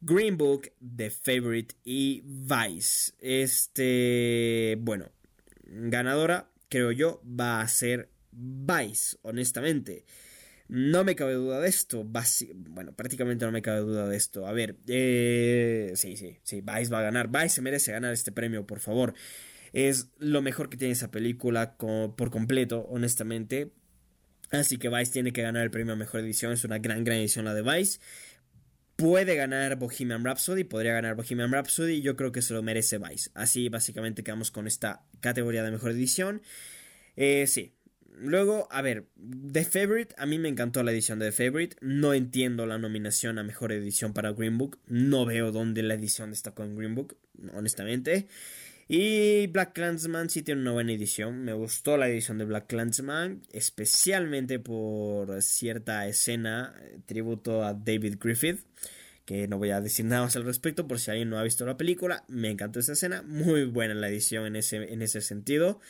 [0.00, 3.14] Green Book, The Favorite y Vice.
[3.18, 5.10] Este, bueno,
[5.64, 10.04] ganadora, creo yo, va a ser Vice, honestamente.
[10.74, 12.02] No me cabe duda de esto.
[12.02, 14.46] bueno, prácticamente no me cabe duda de esto.
[14.46, 17.28] A ver, eh, sí, sí, sí, Vice va a ganar.
[17.28, 19.12] Vice se merece ganar este premio, por favor.
[19.74, 23.70] Es lo mejor que tiene esa película por completo, honestamente.
[24.50, 26.52] Así que Vice tiene que ganar el premio a mejor edición.
[26.52, 28.00] Es una gran, gran edición la de Vice.
[28.96, 32.00] Puede ganar Bohemian Rhapsody, podría ganar Bohemian Rhapsody.
[32.00, 33.30] Yo creo que se lo merece Vice.
[33.34, 36.40] Así básicamente quedamos con esta categoría de mejor edición.
[37.16, 37.74] Eh, sí,
[38.18, 39.06] Luego, a ver,
[39.52, 41.76] The Favorite, a mí me encantó la edición de The Favorite.
[41.80, 44.78] No entiendo la nominación a mejor edición para Green Book.
[44.86, 47.16] No veo dónde la edición destacó en Green Book,
[47.54, 48.28] honestamente.
[48.88, 51.44] Y Black Clansman sí tiene una buena edición.
[51.44, 58.16] Me gustó la edición de Black Clansman, especialmente por cierta escena, eh, tributo a David
[58.20, 58.60] Griffith.
[59.24, 61.64] Que no voy a decir nada más al respecto por si alguien no ha visto
[61.64, 62.24] la película.
[62.28, 63.22] Me encantó esa escena.
[63.22, 65.80] Muy buena la edición en ese, en ese sentido.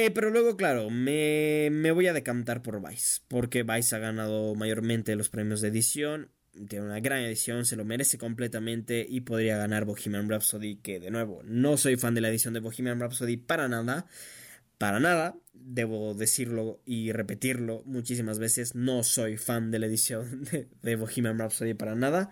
[0.00, 4.54] Eh, pero luego, claro, me, me, voy a decantar por Vice, porque Vice ha ganado
[4.54, 6.30] mayormente los premios de edición,
[6.68, 11.10] tiene una gran edición, se lo merece completamente y podría ganar Bohemian Rhapsody, que de
[11.10, 14.06] nuevo, no soy fan de la edición de Bohemian Rhapsody para nada,
[14.78, 20.68] para nada, debo decirlo y repetirlo muchísimas veces, no soy fan de la edición de,
[20.80, 22.30] de Bohemian Rhapsody para nada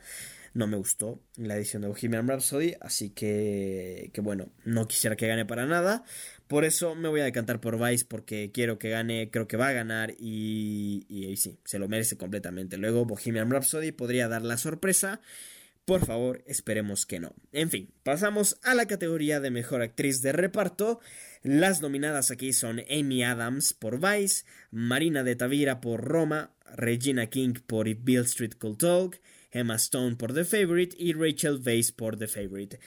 [0.56, 5.28] no me gustó la edición de Bohemian Rhapsody, así que, que bueno, no quisiera que
[5.28, 6.02] gane para nada.
[6.48, 9.68] Por eso me voy a decantar por Vice porque quiero que gane, creo que va
[9.68, 12.76] a ganar y, y, sí, se lo merece completamente.
[12.76, 15.20] Luego Bohemian Rhapsody podría dar la sorpresa.
[15.86, 17.32] Por favor, esperemos que no.
[17.52, 21.00] En fin, pasamos a la categoría de mejor actriz de reparto.
[21.42, 27.54] Las nominadas aquí son Amy Adams por Vice, Marina de Tavira por Roma, Regina King
[27.66, 29.20] por If Bill Street Could Talk,
[29.52, 32.80] Emma Stone por The Favorite y Rachel Weisz por The Favorite.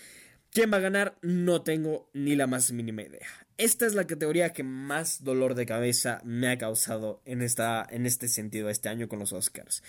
[0.52, 1.18] ¿Quién va a ganar?
[1.22, 3.28] No tengo ni la más mínima idea.
[3.60, 8.06] Esta es la categoría que más dolor de cabeza me ha causado en, esta, en
[8.06, 9.84] este sentido este año con los Oscars.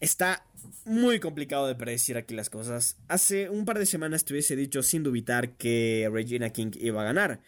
[0.00, 0.44] Está
[0.84, 2.96] muy complicado de predecir aquí las cosas.
[3.06, 7.04] Hace un par de semanas te hubiese dicho sin dubitar que Regina King iba a
[7.04, 7.40] ganar.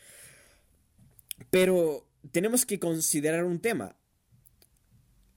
[1.51, 3.97] Pero tenemos que considerar un tema.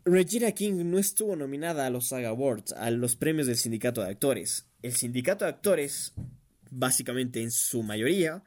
[0.06, 4.12] Regina King no estuvo nominada a los Saga Awards, a los premios del sindicato de
[4.12, 4.68] actores.
[4.84, 6.14] El sindicato de actores
[6.70, 8.44] básicamente en su mayoría,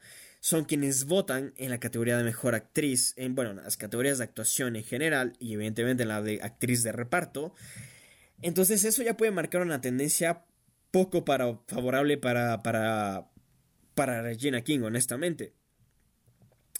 [0.46, 4.76] son quienes votan en la categoría de mejor actriz, en bueno, las categorías de actuación
[4.76, 7.52] en general y evidentemente en la de actriz de reparto.
[8.42, 10.44] Entonces eso ya puede marcar una tendencia
[10.92, 13.28] poco para, favorable para, para,
[13.96, 15.52] para Regina King, honestamente.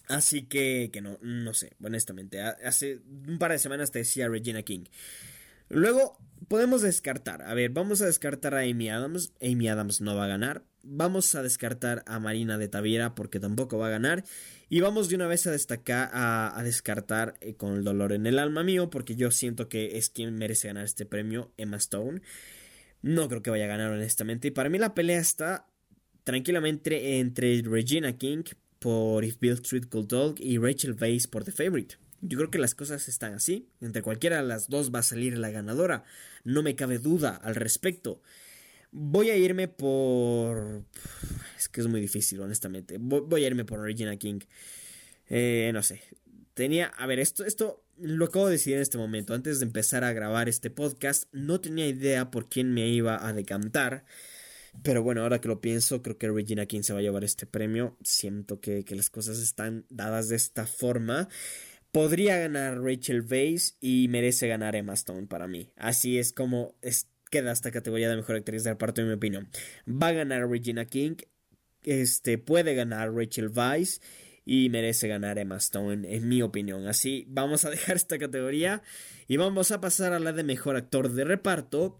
[0.07, 2.39] Así que, que no, no sé, honestamente.
[2.41, 4.85] Hace un par de semanas te decía Regina King.
[5.67, 6.17] Luego
[6.47, 7.41] podemos descartar.
[7.43, 9.33] A ver, vamos a descartar a Amy Adams.
[9.41, 10.63] Amy Adams no va a ganar.
[10.83, 14.23] Vamos a descartar a Marina de Tavira porque tampoco va a ganar.
[14.69, 18.39] Y vamos de una vez a destacar, a, descartar eh, con el dolor en el
[18.39, 22.21] alma mío porque yo siento que es quien merece ganar este premio, Emma Stone.
[23.01, 24.49] No creo que vaya a ganar honestamente.
[24.49, 25.67] Y para mí la pelea está
[26.23, 28.43] tranquilamente entre Regina King,
[28.79, 31.95] por If Bill Street Could Talk y Rachel Weisz por The Favorite.
[32.21, 33.69] Yo creo que las cosas están así.
[33.81, 36.03] Entre cualquiera de las dos va a salir la ganadora.
[36.43, 38.21] No me cabe duda al respecto.
[38.91, 40.83] Voy a irme por...
[41.57, 42.97] Es que es muy difícil, honestamente.
[42.99, 44.39] Voy a irme por Regina King.
[45.29, 46.01] Eh, no sé.
[46.53, 46.87] Tenía...
[46.87, 49.33] A ver, esto, esto lo acabo de decir en este momento.
[49.33, 53.33] Antes de empezar a grabar este podcast, no tenía idea por quién me iba a
[53.33, 54.05] decantar.
[54.83, 57.45] Pero bueno, ahora que lo pienso, creo que Regina King se va a llevar este
[57.45, 57.97] premio.
[58.03, 61.27] Siento que, que las cosas están dadas de esta forma.
[61.91, 65.71] Podría ganar Rachel Weisz y merece ganar Emma Stone para mí.
[65.75, 66.75] Así es como
[67.29, 69.49] queda esta categoría de mejor actriz de reparto, en mi opinión.
[69.87, 71.15] Va a ganar Regina King.
[71.83, 74.01] Este puede ganar Rachel Weisz
[74.45, 76.87] y merece ganar Emma Stone, en mi opinión.
[76.87, 78.81] Así vamos a dejar esta categoría
[79.27, 81.99] y vamos a pasar a la de mejor actor de reparto.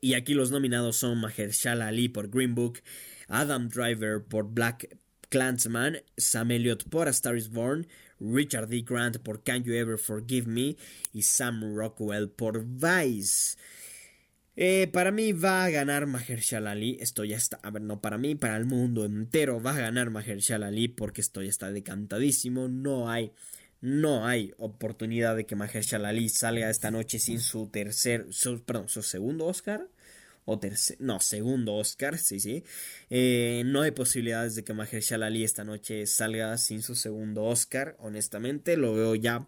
[0.00, 2.80] Y aquí los nominados son Mahershala Ali por Green Book,
[3.26, 4.96] Adam Driver por Black
[5.30, 7.86] Clansman, Sam Elliott por A Star is Born,
[8.20, 8.82] Richard D.
[8.82, 10.76] Grant por Can You Ever Forgive Me
[11.12, 13.56] y Sam Rockwell por Vice.
[14.56, 16.96] Eh, para mí va a ganar Mahershala Ali.
[17.00, 17.60] Esto ya está.
[17.62, 21.20] A ver, no para mí, para el mundo entero va a ganar Mahershala Ali porque
[21.20, 22.66] esto ya está decantadísimo.
[22.68, 23.32] No hay.
[23.80, 28.26] No hay oportunidad de que Mahershala Ali salga esta noche sin su tercer.
[28.66, 29.88] perdón, su segundo Oscar
[30.50, 32.64] o tercer, no, segundo Oscar, sí, sí.
[33.10, 37.96] Eh, no hay posibilidades de que Mahershala Ali esta noche salga sin su segundo Oscar,
[38.00, 39.46] honestamente, lo veo ya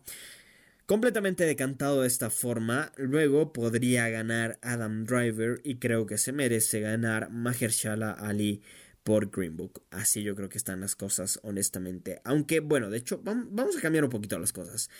[0.84, 2.92] completamente decantado de esta forma.
[2.96, 8.60] Luego podría ganar Adam Driver y creo que se merece ganar Mahershala Ali
[9.02, 9.82] por Green Book.
[9.90, 12.20] Así yo creo que están las cosas, honestamente.
[12.24, 14.90] Aunque, bueno, de hecho, vamos a cambiar un poquito las cosas.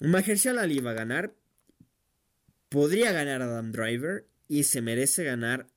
[0.00, 1.34] Mahershala Ali va a ganar.
[2.70, 5.68] Podría ganar Adam Driver y se merece ganar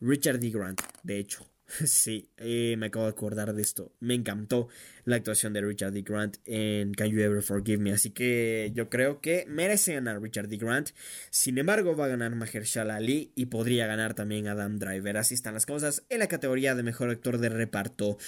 [0.00, 0.50] Richard D.
[0.50, 1.46] Grant, de hecho.
[1.86, 3.92] Sí, eh, me acabo de acordar de esto.
[4.00, 4.68] Me encantó
[5.04, 6.02] la actuación de Richard D.
[6.02, 7.92] Grant en Can You Ever Forgive Me.
[7.92, 10.56] Así que yo creo que merece ganar Richard D.
[10.56, 10.90] Grant.
[11.30, 15.16] Sin embargo, va a ganar Mahershala Ali y podría ganar también Adam Driver.
[15.16, 18.18] Así están las cosas en la categoría de mejor actor de reparto.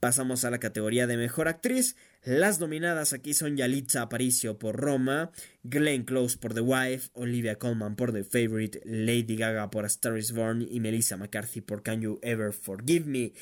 [0.00, 1.96] Pasamos a la categoría de mejor actriz.
[2.24, 5.30] Las nominadas aquí son Yalitza Aparicio por Roma,
[5.62, 10.18] Glenn Close por The Wife, Olivia Colman por The Favorite, Lady Gaga por A Star
[10.18, 13.32] is Born y Melissa McCarthy por Can You Ever Forgive Me.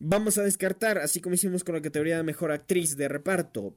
[0.00, 3.76] Vamos a descartar, así como hicimos con la categoría de mejor actriz de reparto.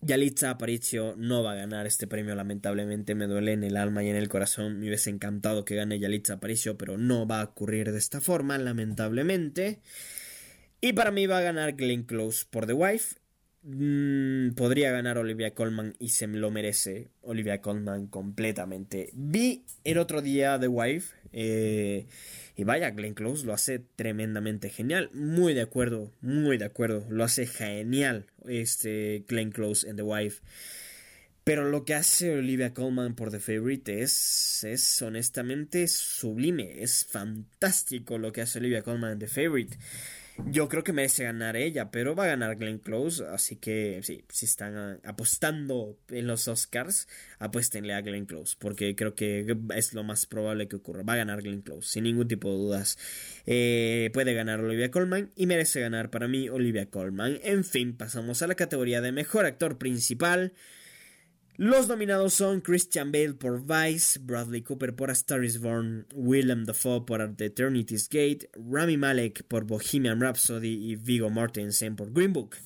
[0.00, 4.08] Yalitza Aparicio no va a ganar este premio, lamentablemente me duele en el alma y
[4.08, 4.80] en el corazón.
[4.80, 8.58] Me hubiese encantado que gane Yalitza Aparicio, pero no va a ocurrir de esta forma,
[8.58, 9.80] lamentablemente.
[10.80, 13.21] Y para mí va a ganar Glenn Close por The Wife.
[13.64, 19.10] Mm, podría ganar Olivia Colman y se lo merece Olivia Colman completamente.
[19.14, 22.06] Vi el otro día The Wife eh,
[22.56, 25.10] y vaya, Glenn Close lo hace tremendamente genial.
[25.14, 27.06] Muy de acuerdo, muy de acuerdo.
[27.08, 30.42] Lo hace genial este Glenn Close en The Wife.
[31.44, 36.82] Pero lo que hace Olivia Colman por The Favorite es, es honestamente sublime.
[36.82, 39.76] Es fantástico lo que hace Olivia Colman en The Favorite.
[40.46, 44.24] Yo creo que merece ganar ella, pero va a ganar Glenn Close, así que sí,
[44.30, 47.06] si están apostando en los Oscars,
[47.38, 51.02] apuéstenle a Glenn Close, porque creo que es lo más probable que ocurra.
[51.02, 52.98] Va a ganar Glenn Close, sin ningún tipo de dudas.
[53.46, 57.38] Eh, puede ganar Olivia Colman y merece ganar para mí Olivia Colman.
[57.42, 60.54] En fin, pasamos a la categoría de mejor actor principal.
[61.62, 66.64] Los nominados son Christian Bale por Vice, Bradley Cooper por A Star is Born, Willem
[66.64, 72.32] Dafoe por The Eternity's Gate, Rami Malek por Bohemian Rhapsody y Vigo Mortensen por Green
[72.32, 72.56] Book.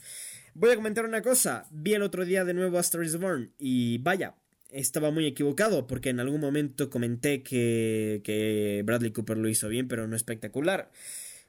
[0.55, 3.53] Voy a comentar una cosa, vi el otro día de nuevo A Star is Born
[3.59, 4.34] y vaya,
[4.70, 9.88] estaba muy equivocado porque en algún momento comenté que, que Bradley Cooper lo hizo bien
[9.88, 10.90] pero no espectacular.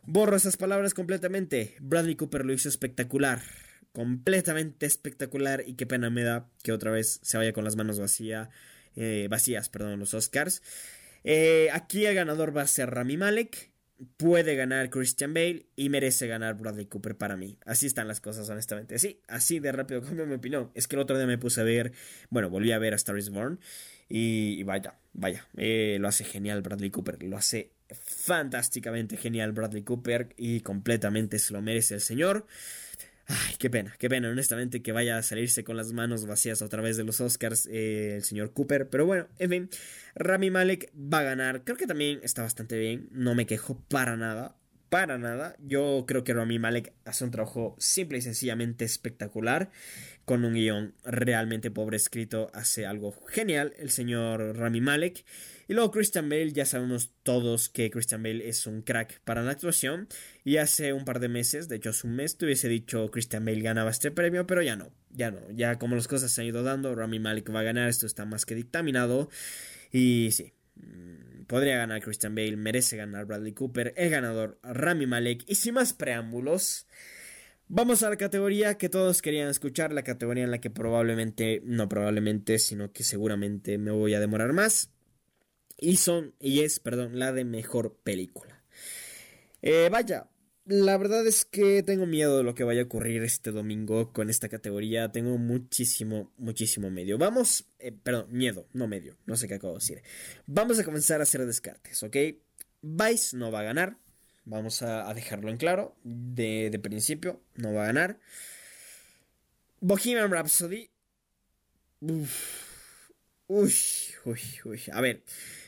[0.06, 3.40] Borro esas palabras completamente, Bradley Cooper lo hizo espectacular
[3.94, 8.00] completamente espectacular y qué pena me da que otra vez se vaya con las manos
[8.00, 8.50] vacía,
[8.96, 10.62] eh, vacías, perdón, los Oscars.
[11.24, 13.72] Eh, aquí el ganador va a ser Rami Malek.
[14.18, 17.58] Puede ganar Christian Bale y merece ganar Bradley Cooper para mí.
[17.66, 19.00] Así están las cosas, honestamente.
[19.00, 20.72] Sí, así de rápido cambio mi opinión.
[20.76, 21.92] Es que el otro día me puse a ver,
[22.30, 23.60] bueno, volví a ver a Star is Born
[24.08, 27.22] y, vaya, vaya, eh, lo hace genial Bradley Cooper.
[27.24, 32.46] Lo hace fantásticamente genial Bradley Cooper y completamente se lo merece el señor.
[33.30, 36.82] Ay, qué pena, qué pena, honestamente, que vaya a salirse con las manos vacías otra
[36.82, 38.90] vez de los Oscars eh, el señor Cooper.
[38.90, 39.70] Pero bueno, en fin,
[40.16, 41.64] Rami Malek va a ganar.
[41.66, 44.56] Creo que también está bastante bien, no me quejo para nada.
[44.90, 45.56] Para nada.
[45.60, 49.72] Yo creo que Rami Malek hace un trabajo simple y sencillamente espectacular.
[50.26, 55.24] Con un guion realmente pobre escrito, hace algo genial el señor Rami Malek.
[55.70, 59.52] Y luego Christian Bale, ya sabemos todos que Christian Bale es un crack para la
[59.52, 60.08] actuación.
[60.44, 63.46] Y hace un par de meses, de hecho hace un mes, te hubiese dicho Christian
[63.46, 65.40] Bale ganaba este premio, pero ya no, ya no.
[65.52, 68.26] Ya como las cosas se han ido dando, Rami Malek va a ganar, esto está
[68.26, 69.30] más que dictaminado.
[69.92, 70.54] Y sí,
[71.48, 75.44] podría ganar Christian Bale, merece ganar Bradley Cooper, el ganador Rami Malek.
[75.48, 76.88] Y sin más preámbulos,
[77.68, 81.90] vamos a la categoría que todos querían escuchar, la categoría en la que probablemente, no
[81.90, 84.92] probablemente, sino que seguramente me voy a demorar más.
[85.80, 88.64] Y son, y es, perdón, la de mejor película.
[89.62, 90.28] Eh, vaya,
[90.68, 94.30] la verdad es que tengo miedo de lo que vaya a ocurrir este domingo con
[94.30, 95.12] esta categoría.
[95.14, 97.18] Tengo muchísimo, muchísimo medio.
[97.18, 99.16] Vamos, eh, perdón, miedo, no medio.
[99.26, 100.02] No sé qué acabo de decir.
[100.46, 102.18] Vamos a comenzar a hacer descartes, ¿ok?
[102.82, 103.98] Vice no va a ganar.
[104.44, 105.96] Vamos a, dejarlo en claro.
[106.04, 108.20] De, principio, no va a ganar.
[109.80, 110.90] Bohemian Rhapsody.
[112.02, 112.28] Uy,
[113.48, 114.82] uy, uy.
[114.92, 115.24] A ver,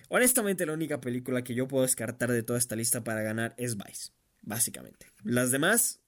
[0.10, 3.78] honestamente la única película que yo puedo descartar de toda esta lista para ganar es
[3.78, 4.12] Vice
[4.42, 5.08] básicamente.
[5.24, 6.00] Las demás,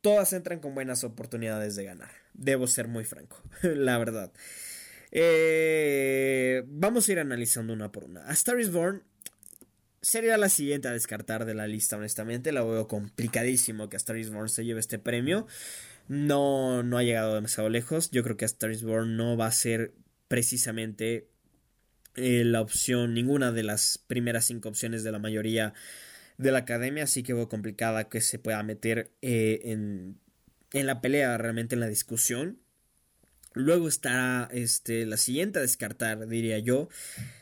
[0.00, 2.10] todas entran con buenas oportunidades de ganar.
[2.34, 4.32] Debo ser muy franco, la verdad.
[5.10, 8.26] Eh, vamos a ir analizando una por una.
[8.28, 9.02] A Star is Born
[10.02, 12.52] sería la siguiente a descartar de la lista, honestamente.
[12.52, 15.46] La veo complicadísimo que a Star is Born se lleve este premio.
[16.08, 18.10] No, no ha llegado demasiado lejos.
[18.10, 19.94] Yo creo que a Star is Born no va a ser
[20.28, 21.28] precisamente
[22.14, 25.74] eh, la opción, ninguna de las primeras cinco opciones de la mayoría
[26.38, 30.18] de la academia, así que veo complicada que se pueda meter eh, en,
[30.72, 32.58] en la pelea, realmente en la discusión.
[33.56, 36.90] Luego está este, la siguiente a descartar, diría yo,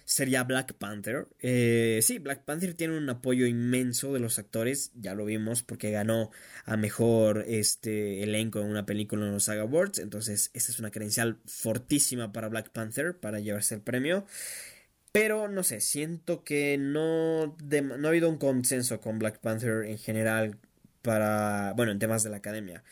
[0.05, 1.27] sería Black Panther.
[1.41, 5.91] Eh, sí, Black Panther tiene un apoyo inmenso de los actores, ya lo vimos porque
[5.91, 6.31] ganó
[6.67, 10.93] a mejor este, elenco en una película en los Saga Awards, entonces esta es una
[10.93, 14.25] credencial fortísima para Black Panther para llevarse el premio.
[15.15, 19.97] Pero no sé, siento que no, no ha habido un consenso con Black Panther en
[19.97, 20.57] general
[21.03, 22.83] para, bueno, en temas de la academia.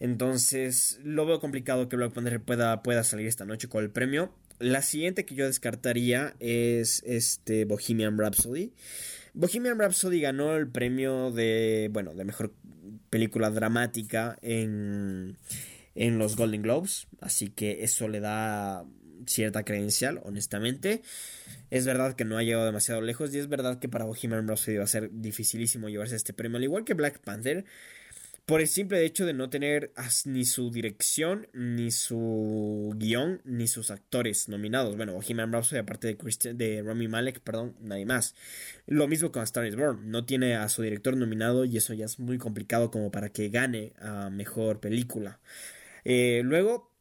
[0.00, 4.34] Entonces, lo veo complicado que Black Panther pueda, pueda salir esta noche con el premio.
[4.58, 8.72] La siguiente que yo descartaría es este Bohemian Rhapsody.
[9.34, 12.52] Bohemian Rhapsody ganó el premio de, bueno, de mejor
[13.10, 15.36] película dramática en,
[15.94, 17.06] en los Golden Globes.
[17.20, 18.84] Así que eso le da
[19.26, 21.02] cierta credencial, honestamente.
[21.70, 24.76] Es verdad que no ha llegado demasiado lejos y es verdad que para Bohemian Rhapsody
[24.76, 27.64] va a ser dificilísimo llevarse este premio, al igual que Black Panther,
[28.46, 29.92] por el simple hecho de no tener
[30.26, 34.96] ni su dirección, ni su guion, ni sus actores nominados.
[34.96, 38.34] Bueno, Bohemian Rhapsody, aparte de, Christian, de Rami Malek, perdón, nadie más.
[38.86, 42.04] Lo mismo con Star is Born, no tiene a su director nominado y eso ya
[42.04, 45.40] es muy complicado como para que gane a mejor película.
[46.04, 46.93] Eh, luego,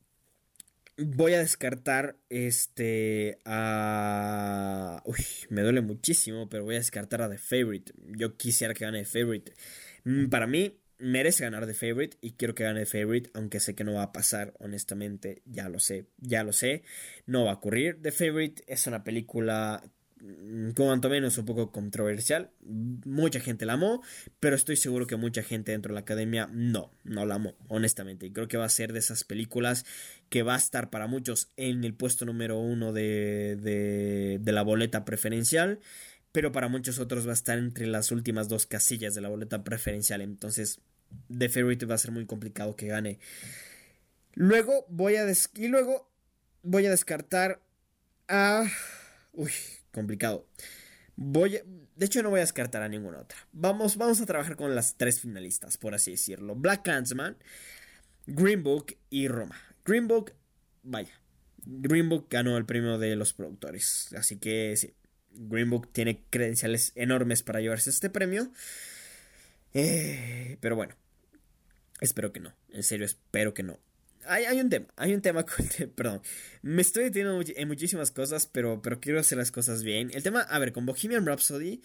[0.98, 5.02] Voy a descartar este a...
[5.06, 7.94] Uy, me duele muchísimo, pero voy a descartar a The Favorite.
[8.16, 9.54] Yo quisiera que gane The Favorite.
[10.04, 13.74] Mm, para mí, merece ganar The Favorite y quiero que gane The Favorite, aunque sé
[13.74, 16.84] que no va a pasar, honestamente, ya lo sé, ya lo sé,
[17.26, 18.00] no va a ocurrir.
[18.02, 19.84] The Favorite es una película
[20.76, 22.52] cuanto menos un poco controversial.
[22.62, 24.02] Mucha gente la amó,
[24.40, 28.26] pero estoy seguro que mucha gente dentro de la academia no, no la amó, honestamente.
[28.26, 29.86] Y creo que va a ser de esas películas
[30.30, 34.64] que va a estar para muchos en el puesto número uno de, de, de la
[34.64, 35.80] boleta preferencial,
[36.32, 39.64] pero para muchos otros va a estar entre las últimas dos casillas de la boleta
[39.64, 40.22] preferencial.
[40.22, 40.80] Entonces,
[41.36, 43.20] The Favorite va a ser muy complicado que gane.
[44.36, 46.10] Luego voy a y luego
[46.64, 47.62] voy a descartar
[48.28, 48.66] a
[49.34, 49.52] uy,
[49.94, 50.46] complicado.
[51.16, 51.62] Voy
[51.96, 53.38] de hecho, no voy a descartar a ninguna otra.
[53.52, 56.56] Vamos, vamos a trabajar con las tres finalistas, por así decirlo.
[56.56, 57.38] Black Clansman,
[58.26, 59.56] Green Book y Roma.
[59.86, 60.34] Green Book,
[60.82, 61.14] vaya.
[61.66, 64.14] Green Book ganó el premio de los productores.
[64.18, 64.94] Así que sí.
[65.36, 68.52] Green Book tiene credenciales enormes para llevarse este premio.
[69.74, 70.96] Eh, pero bueno.
[72.02, 72.54] Espero que no.
[72.70, 73.80] En serio, espero que no
[74.28, 75.46] hay, un tema, hay un tema
[75.96, 76.22] perdón,
[76.62, 80.12] me estoy deteniendo en muchísimas cosas, pero, pero quiero hacer las cosas bien.
[80.14, 81.82] El tema, a ver, con Bohemian Rhapsody,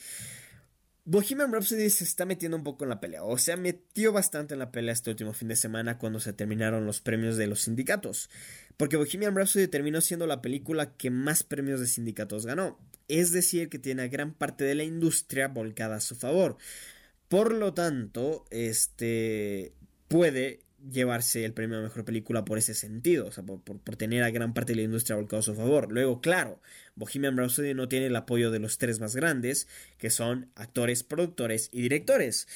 [1.05, 4.61] Bohemian Rhapsody se está metiendo un poco en la pelea, o sea, metió bastante en
[4.61, 8.29] la pelea este último fin de semana cuando se terminaron los premios de los sindicatos,
[8.77, 12.79] porque Bohemian Rhapsody terminó siendo la película que más premios de sindicatos ganó,
[13.09, 16.59] es decir, que tiene a gran parte de la industria volcada a su favor.
[17.29, 19.73] Por lo tanto, este
[20.09, 20.61] puede
[20.91, 24.55] llevarse el premio a mejor película por ese sentido, o sea, por, tener a gran
[24.55, 25.91] parte de la industria volcado a su favor.
[25.91, 26.61] Luego, claro,
[26.95, 29.67] Bohemian Rhapsody no tiene el apoyo de los tres más grandes,
[29.99, 32.47] que son actores, productores y directores.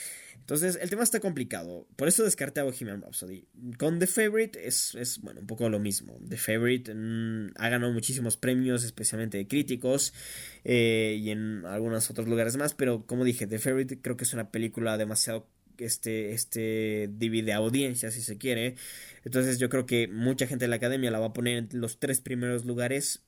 [0.42, 1.86] Entonces, el tema está complicado.
[1.94, 3.46] Por eso descarté a Bohemian Rhapsody.
[3.78, 6.18] Con The Favorite es, es bueno, un poco lo mismo.
[6.28, 10.12] The Favorite mm, ha ganado muchísimos premios, especialmente de críticos
[10.64, 12.74] eh, y en algunos otros lugares más.
[12.74, 15.46] Pero como dije, The Favorite creo que es una película demasiado
[15.84, 18.76] este, este divide audiencia, si se quiere.
[19.24, 21.98] Entonces yo creo que mucha gente de la academia la va a poner en los
[21.98, 23.22] tres primeros lugares.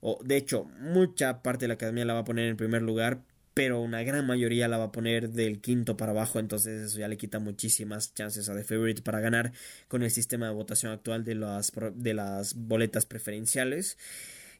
[0.00, 3.22] O de hecho, mucha parte de la academia la va a poner en primer lugar.
[3.52, 6.38] Pero una gran mayoría la va a poner del quinto para abajo.
[6.38, 9.52] Entonces eso ya le quita muchísimas chances a The Favorite para ganar
[9.88, 13.98] con el sistema de votación actual de las, de las boletas preferenciales.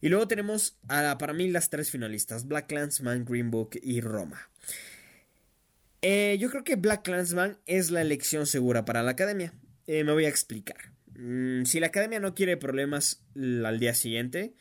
[0.01, 4.49] Y luego tenemos a, para mí las tres finalistas, Black Clansman, Green Book y Roma.
[6.03, 9.53] Eh, yo creo que Black Clansman es la elección segura para la academia.
[9.87, 10.93] Eh, me voy a explicar.
[11.15, 14.55] Mm, si la academia no quiere problemas al día siguiente,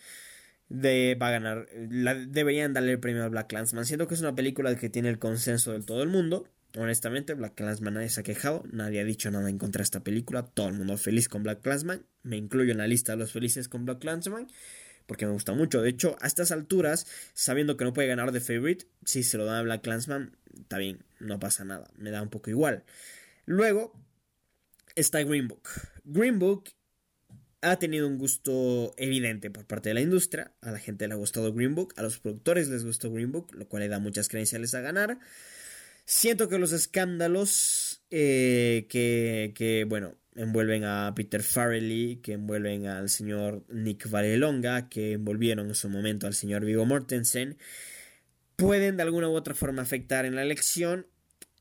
[0.71, 1.67] va a ganar.
[2.27, 3.85] deberían darle el premio a Black Clansman.
[3.85, 6.47] Siento que es una película que tiene el consenso de todo el mundo.
[6.77, 10.03] Honestamente, Black Clansman nadie se ha quejado, nadie ha dicho nada en contra de esta
[10.03, 10.43] película.
[10.43, 12.05] Todo el mundo feliz con Black Clansman.
[12.21, 14.47] Me incluyo en la lista de los felices con Black Clansman
[15.10, 15.82] porque me gusta mucho.
[15.82, 19.45] De hecho, a estas alturas, sabiendo que no puede ganar The Favorite, si se lo
[19.45, 22.84] da a Black Clansman, está bien, no pasa nada, me da un poco igual.
[23.47, 23.91] Luego
[24.95, 25.68] está Green Book.
[26.03, 26.70] Green Book
[27.62, 30.53] ha tenido un gusto evidente por parte de la industria.
[30.62, 33.51] A la gente le ha gustado Green Book, a los productores les gustó Green Book,
[33.55, 35.20] lo cual le da muchas credenciales a ganar.
[36.05, 43.09] Siento que los escándalos eh, que, que, bueno, envuelven a Peter Farrelly, que envuelven al
[43.09, 47.57] señor Nick Vallelonga, que envolvieron en su momento al señor Vigo Mortensen,
[48.55, 51.07] pueden de alguna u otra forma afectar en la elección.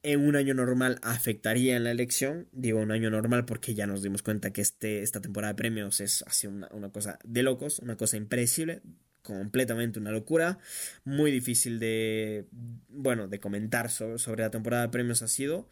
[0.04, 2.48] En un año normal afectaría en la elección.
[2.52, 6.00] Digo un año normal porque ya nos dimos cuenta que este, esta temporada de premios
[6.00, 8.80] es así una, cosa de locos, una cosa impredecible,
[9.22, 10.60] completamente una locura.
[11.04, 12.46] Muy difícil de,
[12.88, 15.68] bueno, de comentar sobre, sobre la temporada de premios ha sido.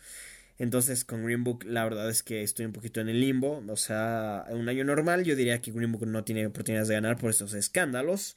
[0.58, 3.62] Entonces con Green Book la verdad es que estoy un poquito en el limbo.
[3.68, 7.18] O sea, un año normal yo diría que Green Book no tiene oportunidades de ganar
[7.18, 8.36] por estos escándalos.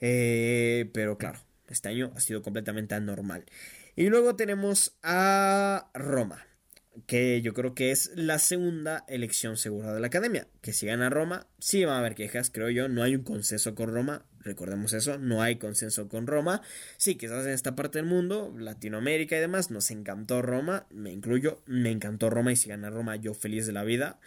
[0.00, 3.44] Eh, pero claro, este año ha sido completamente anormal.
[3.96, 6.45] Y luego tenemos a Roma
[7.06, 10.46] que yo creo que es la segunda elección segura de la academia.
[10.62, 12.88] Que si gana Roma, sí va a haber quejas, creo yo.
[12.88, 16.62] No hay un consenso con Roma, recordemos eso, no hay consenso con Roma.
[16.96, 21.62] Sí, quizás en esta parte del mundo, Latinoamérica y demás, nos encantó Roma, me incluyo,
[21.66, 24.18] me encantó Roma y si gana Roma, yo feliz de la vida.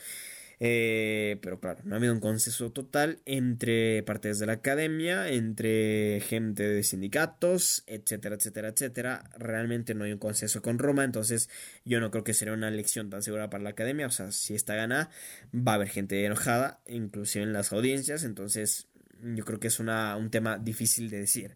[0.62, 6.20] Eh, pero claro, no ha habido un consenso total entre partes de la academia, entre
[6.20, 9.24] gente de sindicatos, etcétera, etcétera, etcétera.
[9.38, 11.50] Realmente no hay un consenso con Roma, entonces
[11.86, 14.08] yo no creo que sería una elección tan segura para la academia.
[14.08, 15.10] O sea, si esta gana,
[15.56, 18.88] va a haber gente enojada, inclusive en las audiencias, entonces
[19.22, 21.56] yo creo que es una, un tema difícil de decir.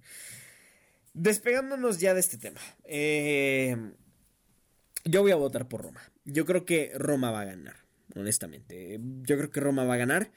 [1.14, 2.62] Despegándonos ya de este tema.
[2.86, 3.78] Eh,
[5.06, 6.01] yo voy a votar por Roma.
[6.24, 7.83] Yo creo que Roma va a ganar
[8.16, 8.99] honestamente.
[9.24, 10.32] Yo creo que Roma va a ganar.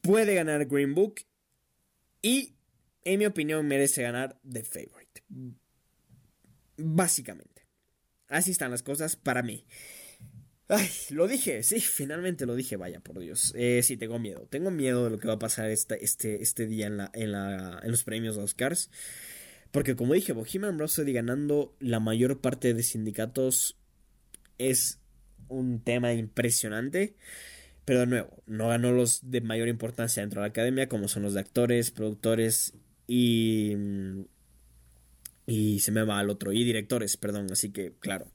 [0.00, 1.22] Puede ganar Green Book.
[2.22, 2.54] Y,
[3.02, 5.22] en mi opinión, merece ganar The Favorite.
[6.76, 7.66] Básicamente.
[8.28, 9.66] Así están las cosas para mí.
[10.68, 13.52] Ay, lo dije, sí, finalmente lo dije, vaya por Dios.
[13.54, 14.46] Eh, sí, tengo miedo.
[14.48, 17.80] Tengo miedo de lo que va a pasar este, este, día en, la, en, la,
[17.82, 18.90] en los premios Oscars.
[19.70, 23.76] Porque como dije, Bohemian Rhapsody ganando la mayor parte de sindicatos
[24.56, 25.00] es
[25.48, 27.14] un tema impresionante.
[27.84, 31.22] Pero de nuevo, no ganó los de mayor importancia dentro de la academia, como son
[31.22, 32.74] los de actores, productores
[33.06, 33.76] y.
[35.46, 37.48] Y se me va al otro, y directores, perdón.
[37.52, 38.26] Así que, claro,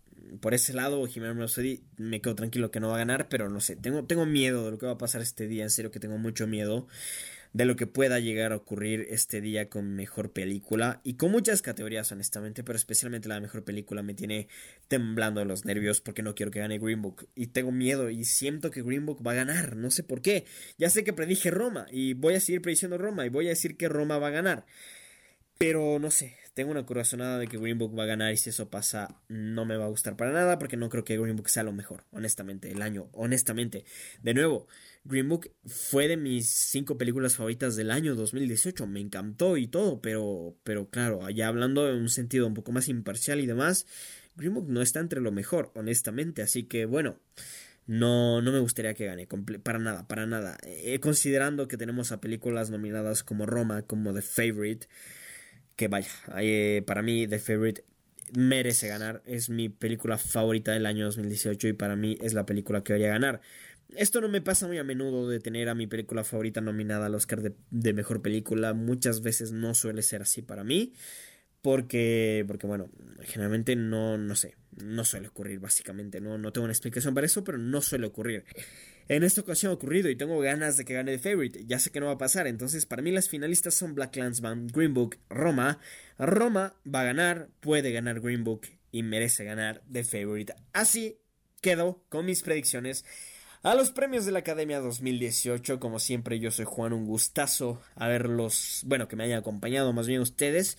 [0.41, 3.59] por ese lado, Jiménez Mercedes me quedo tranquilo que no va a ganar, pero no
[3.61, 5.99] sé, tengo, tengo miedo de lo que va a pasar este día, en serio que
[5.99, 6.87] tengo mucho miedo
[7.53, 11.61] de lo que pueda llegar a ocurrir este día con mejor película y con muchas
[11.61, 14.47] categorías honestamente, pero especialmente la mejor película me tiene
[14.87, 18.69] temblando los nervios porque no quiero que gane Green Book y tengo miedo y siento
[18.69, 20.45] que Green Book va a ganar, no sé por qué.
[20.77, 23.77] Ya sé que predije Roma y voy a seguir prediciendo Roma y voy a decir
[23.77, 24.65] que Roma va a ganar.
[25.57, 28.49] Pero no sé, tengo una corazonada de que Green Book va a ganar y si
[28.49, 31.49] eso pasa no me va a gustar para nada porque no creo que Green Book
[31.49, 33.83] sea lo mejor, honestamente, el año, honestamente.
[34.21, 34.67] De nuevo,
[35.03, 40.01] Green Book fue de mis cinco películas favoritas del año 2018, me encantó y todo,
[40.01, 43.87] pero, pero claro, allá hablando en un sentido un poco más imparcial y demás,
[44.35, 47.19] Green Book no está entre lo mejor, honestamente, así que bueno.
[47.87, 49.27] No, no me gustaría que gane,
[49.63, 50.59] para nada, para nada.
[50.63, 54.87] Eh, considerando que tenemos a películas nominadas como Roma, como The Favorite,
[55.75, 57.83] que vaya, eh, para mí The Favorite
[58.33, 59.21] merece ganar.
[59.25, 63.13] Es mi película favorita del año 2018 y para mí es la película que debería
[63.13, 63.41] ganar.
[63.95, 67.15] Esto no me pasa muy a menudo de tener a mi película favorita nominada al
[67.15, 68.73] Oscar de, mejor película.
[68.73, 70.93] Muchas veces no suele ser así para mí.
[71.61, 72.89] Porque, porque bueno,
[73.23, 76.21] generalmente no, no sé, no suele ocurrir básicamente.
[76.21, 78.45] No, no tengo una explicación para eso, pero no suele ocurrir.
[79.09, 81.65] En esta ocasión ha ocurrido y tengo ganas de que gane The Favorite.
[81.65, 84.67] Ya sé que no va a pasar, entonces para mí las finalistas son Black Clansman,
[84.67, 85.79] Green Book, Roma.
[86.19, 90.53] Roma va a ganar, puede ganar Green Book y merece ganar The Favorite.
[90.73, 91.17] Así
[91.59, 93.03] quedo con mis predicciones
[93.61, 95.79] a los premios de la Academia 2018.
[95.79, 100.07] Como siempre, yo soy Juan, un gustazo a verlos, bueno, que me hayan acompañado más
[100.07, 100.77] bien ustedes.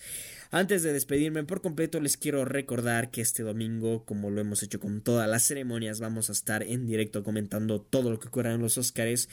[0.49, 4.79] Antes de despedirme por completo, les quiero recordar que este domingo, como lo hemos hecho
[4.79, 8.61] con todas las ceremonias, vamos a estar en directo comentando todo lo que ocurra en
[8.61, 9.29] los Oscars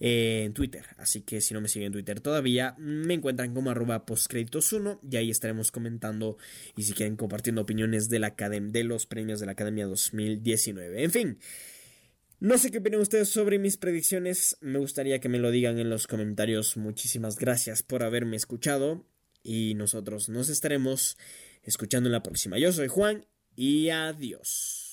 [0.00, 0.84] eh, en Twitter.
[0.98, 5.16] Así que si no me siguen en Twitter todavía, me encuentran como arroba postcréditos1 y
[5.16, 6.36] ahí estaremos comentando
[6.76, 11.02] y si quieren compartiendo opiniones de, la de los premios de la Academia 2019.
[11.02, 11.38] En fin.
[12.40, 15.90] No sé qué opinan ustedes sobre mis predicciones, me gustaría que me lo digan en
[15.90, 16.76] los comentarios.
[16.76, 19.04] Muchísimas gracias por haberme escuchado
[19.42, 21.18] y nosotros nos estaremos
[21.64, 22.56] escuchando en la próxima.
[22.58, 23.26] Yo soy Juan
[23.56, 24.87] y adiós.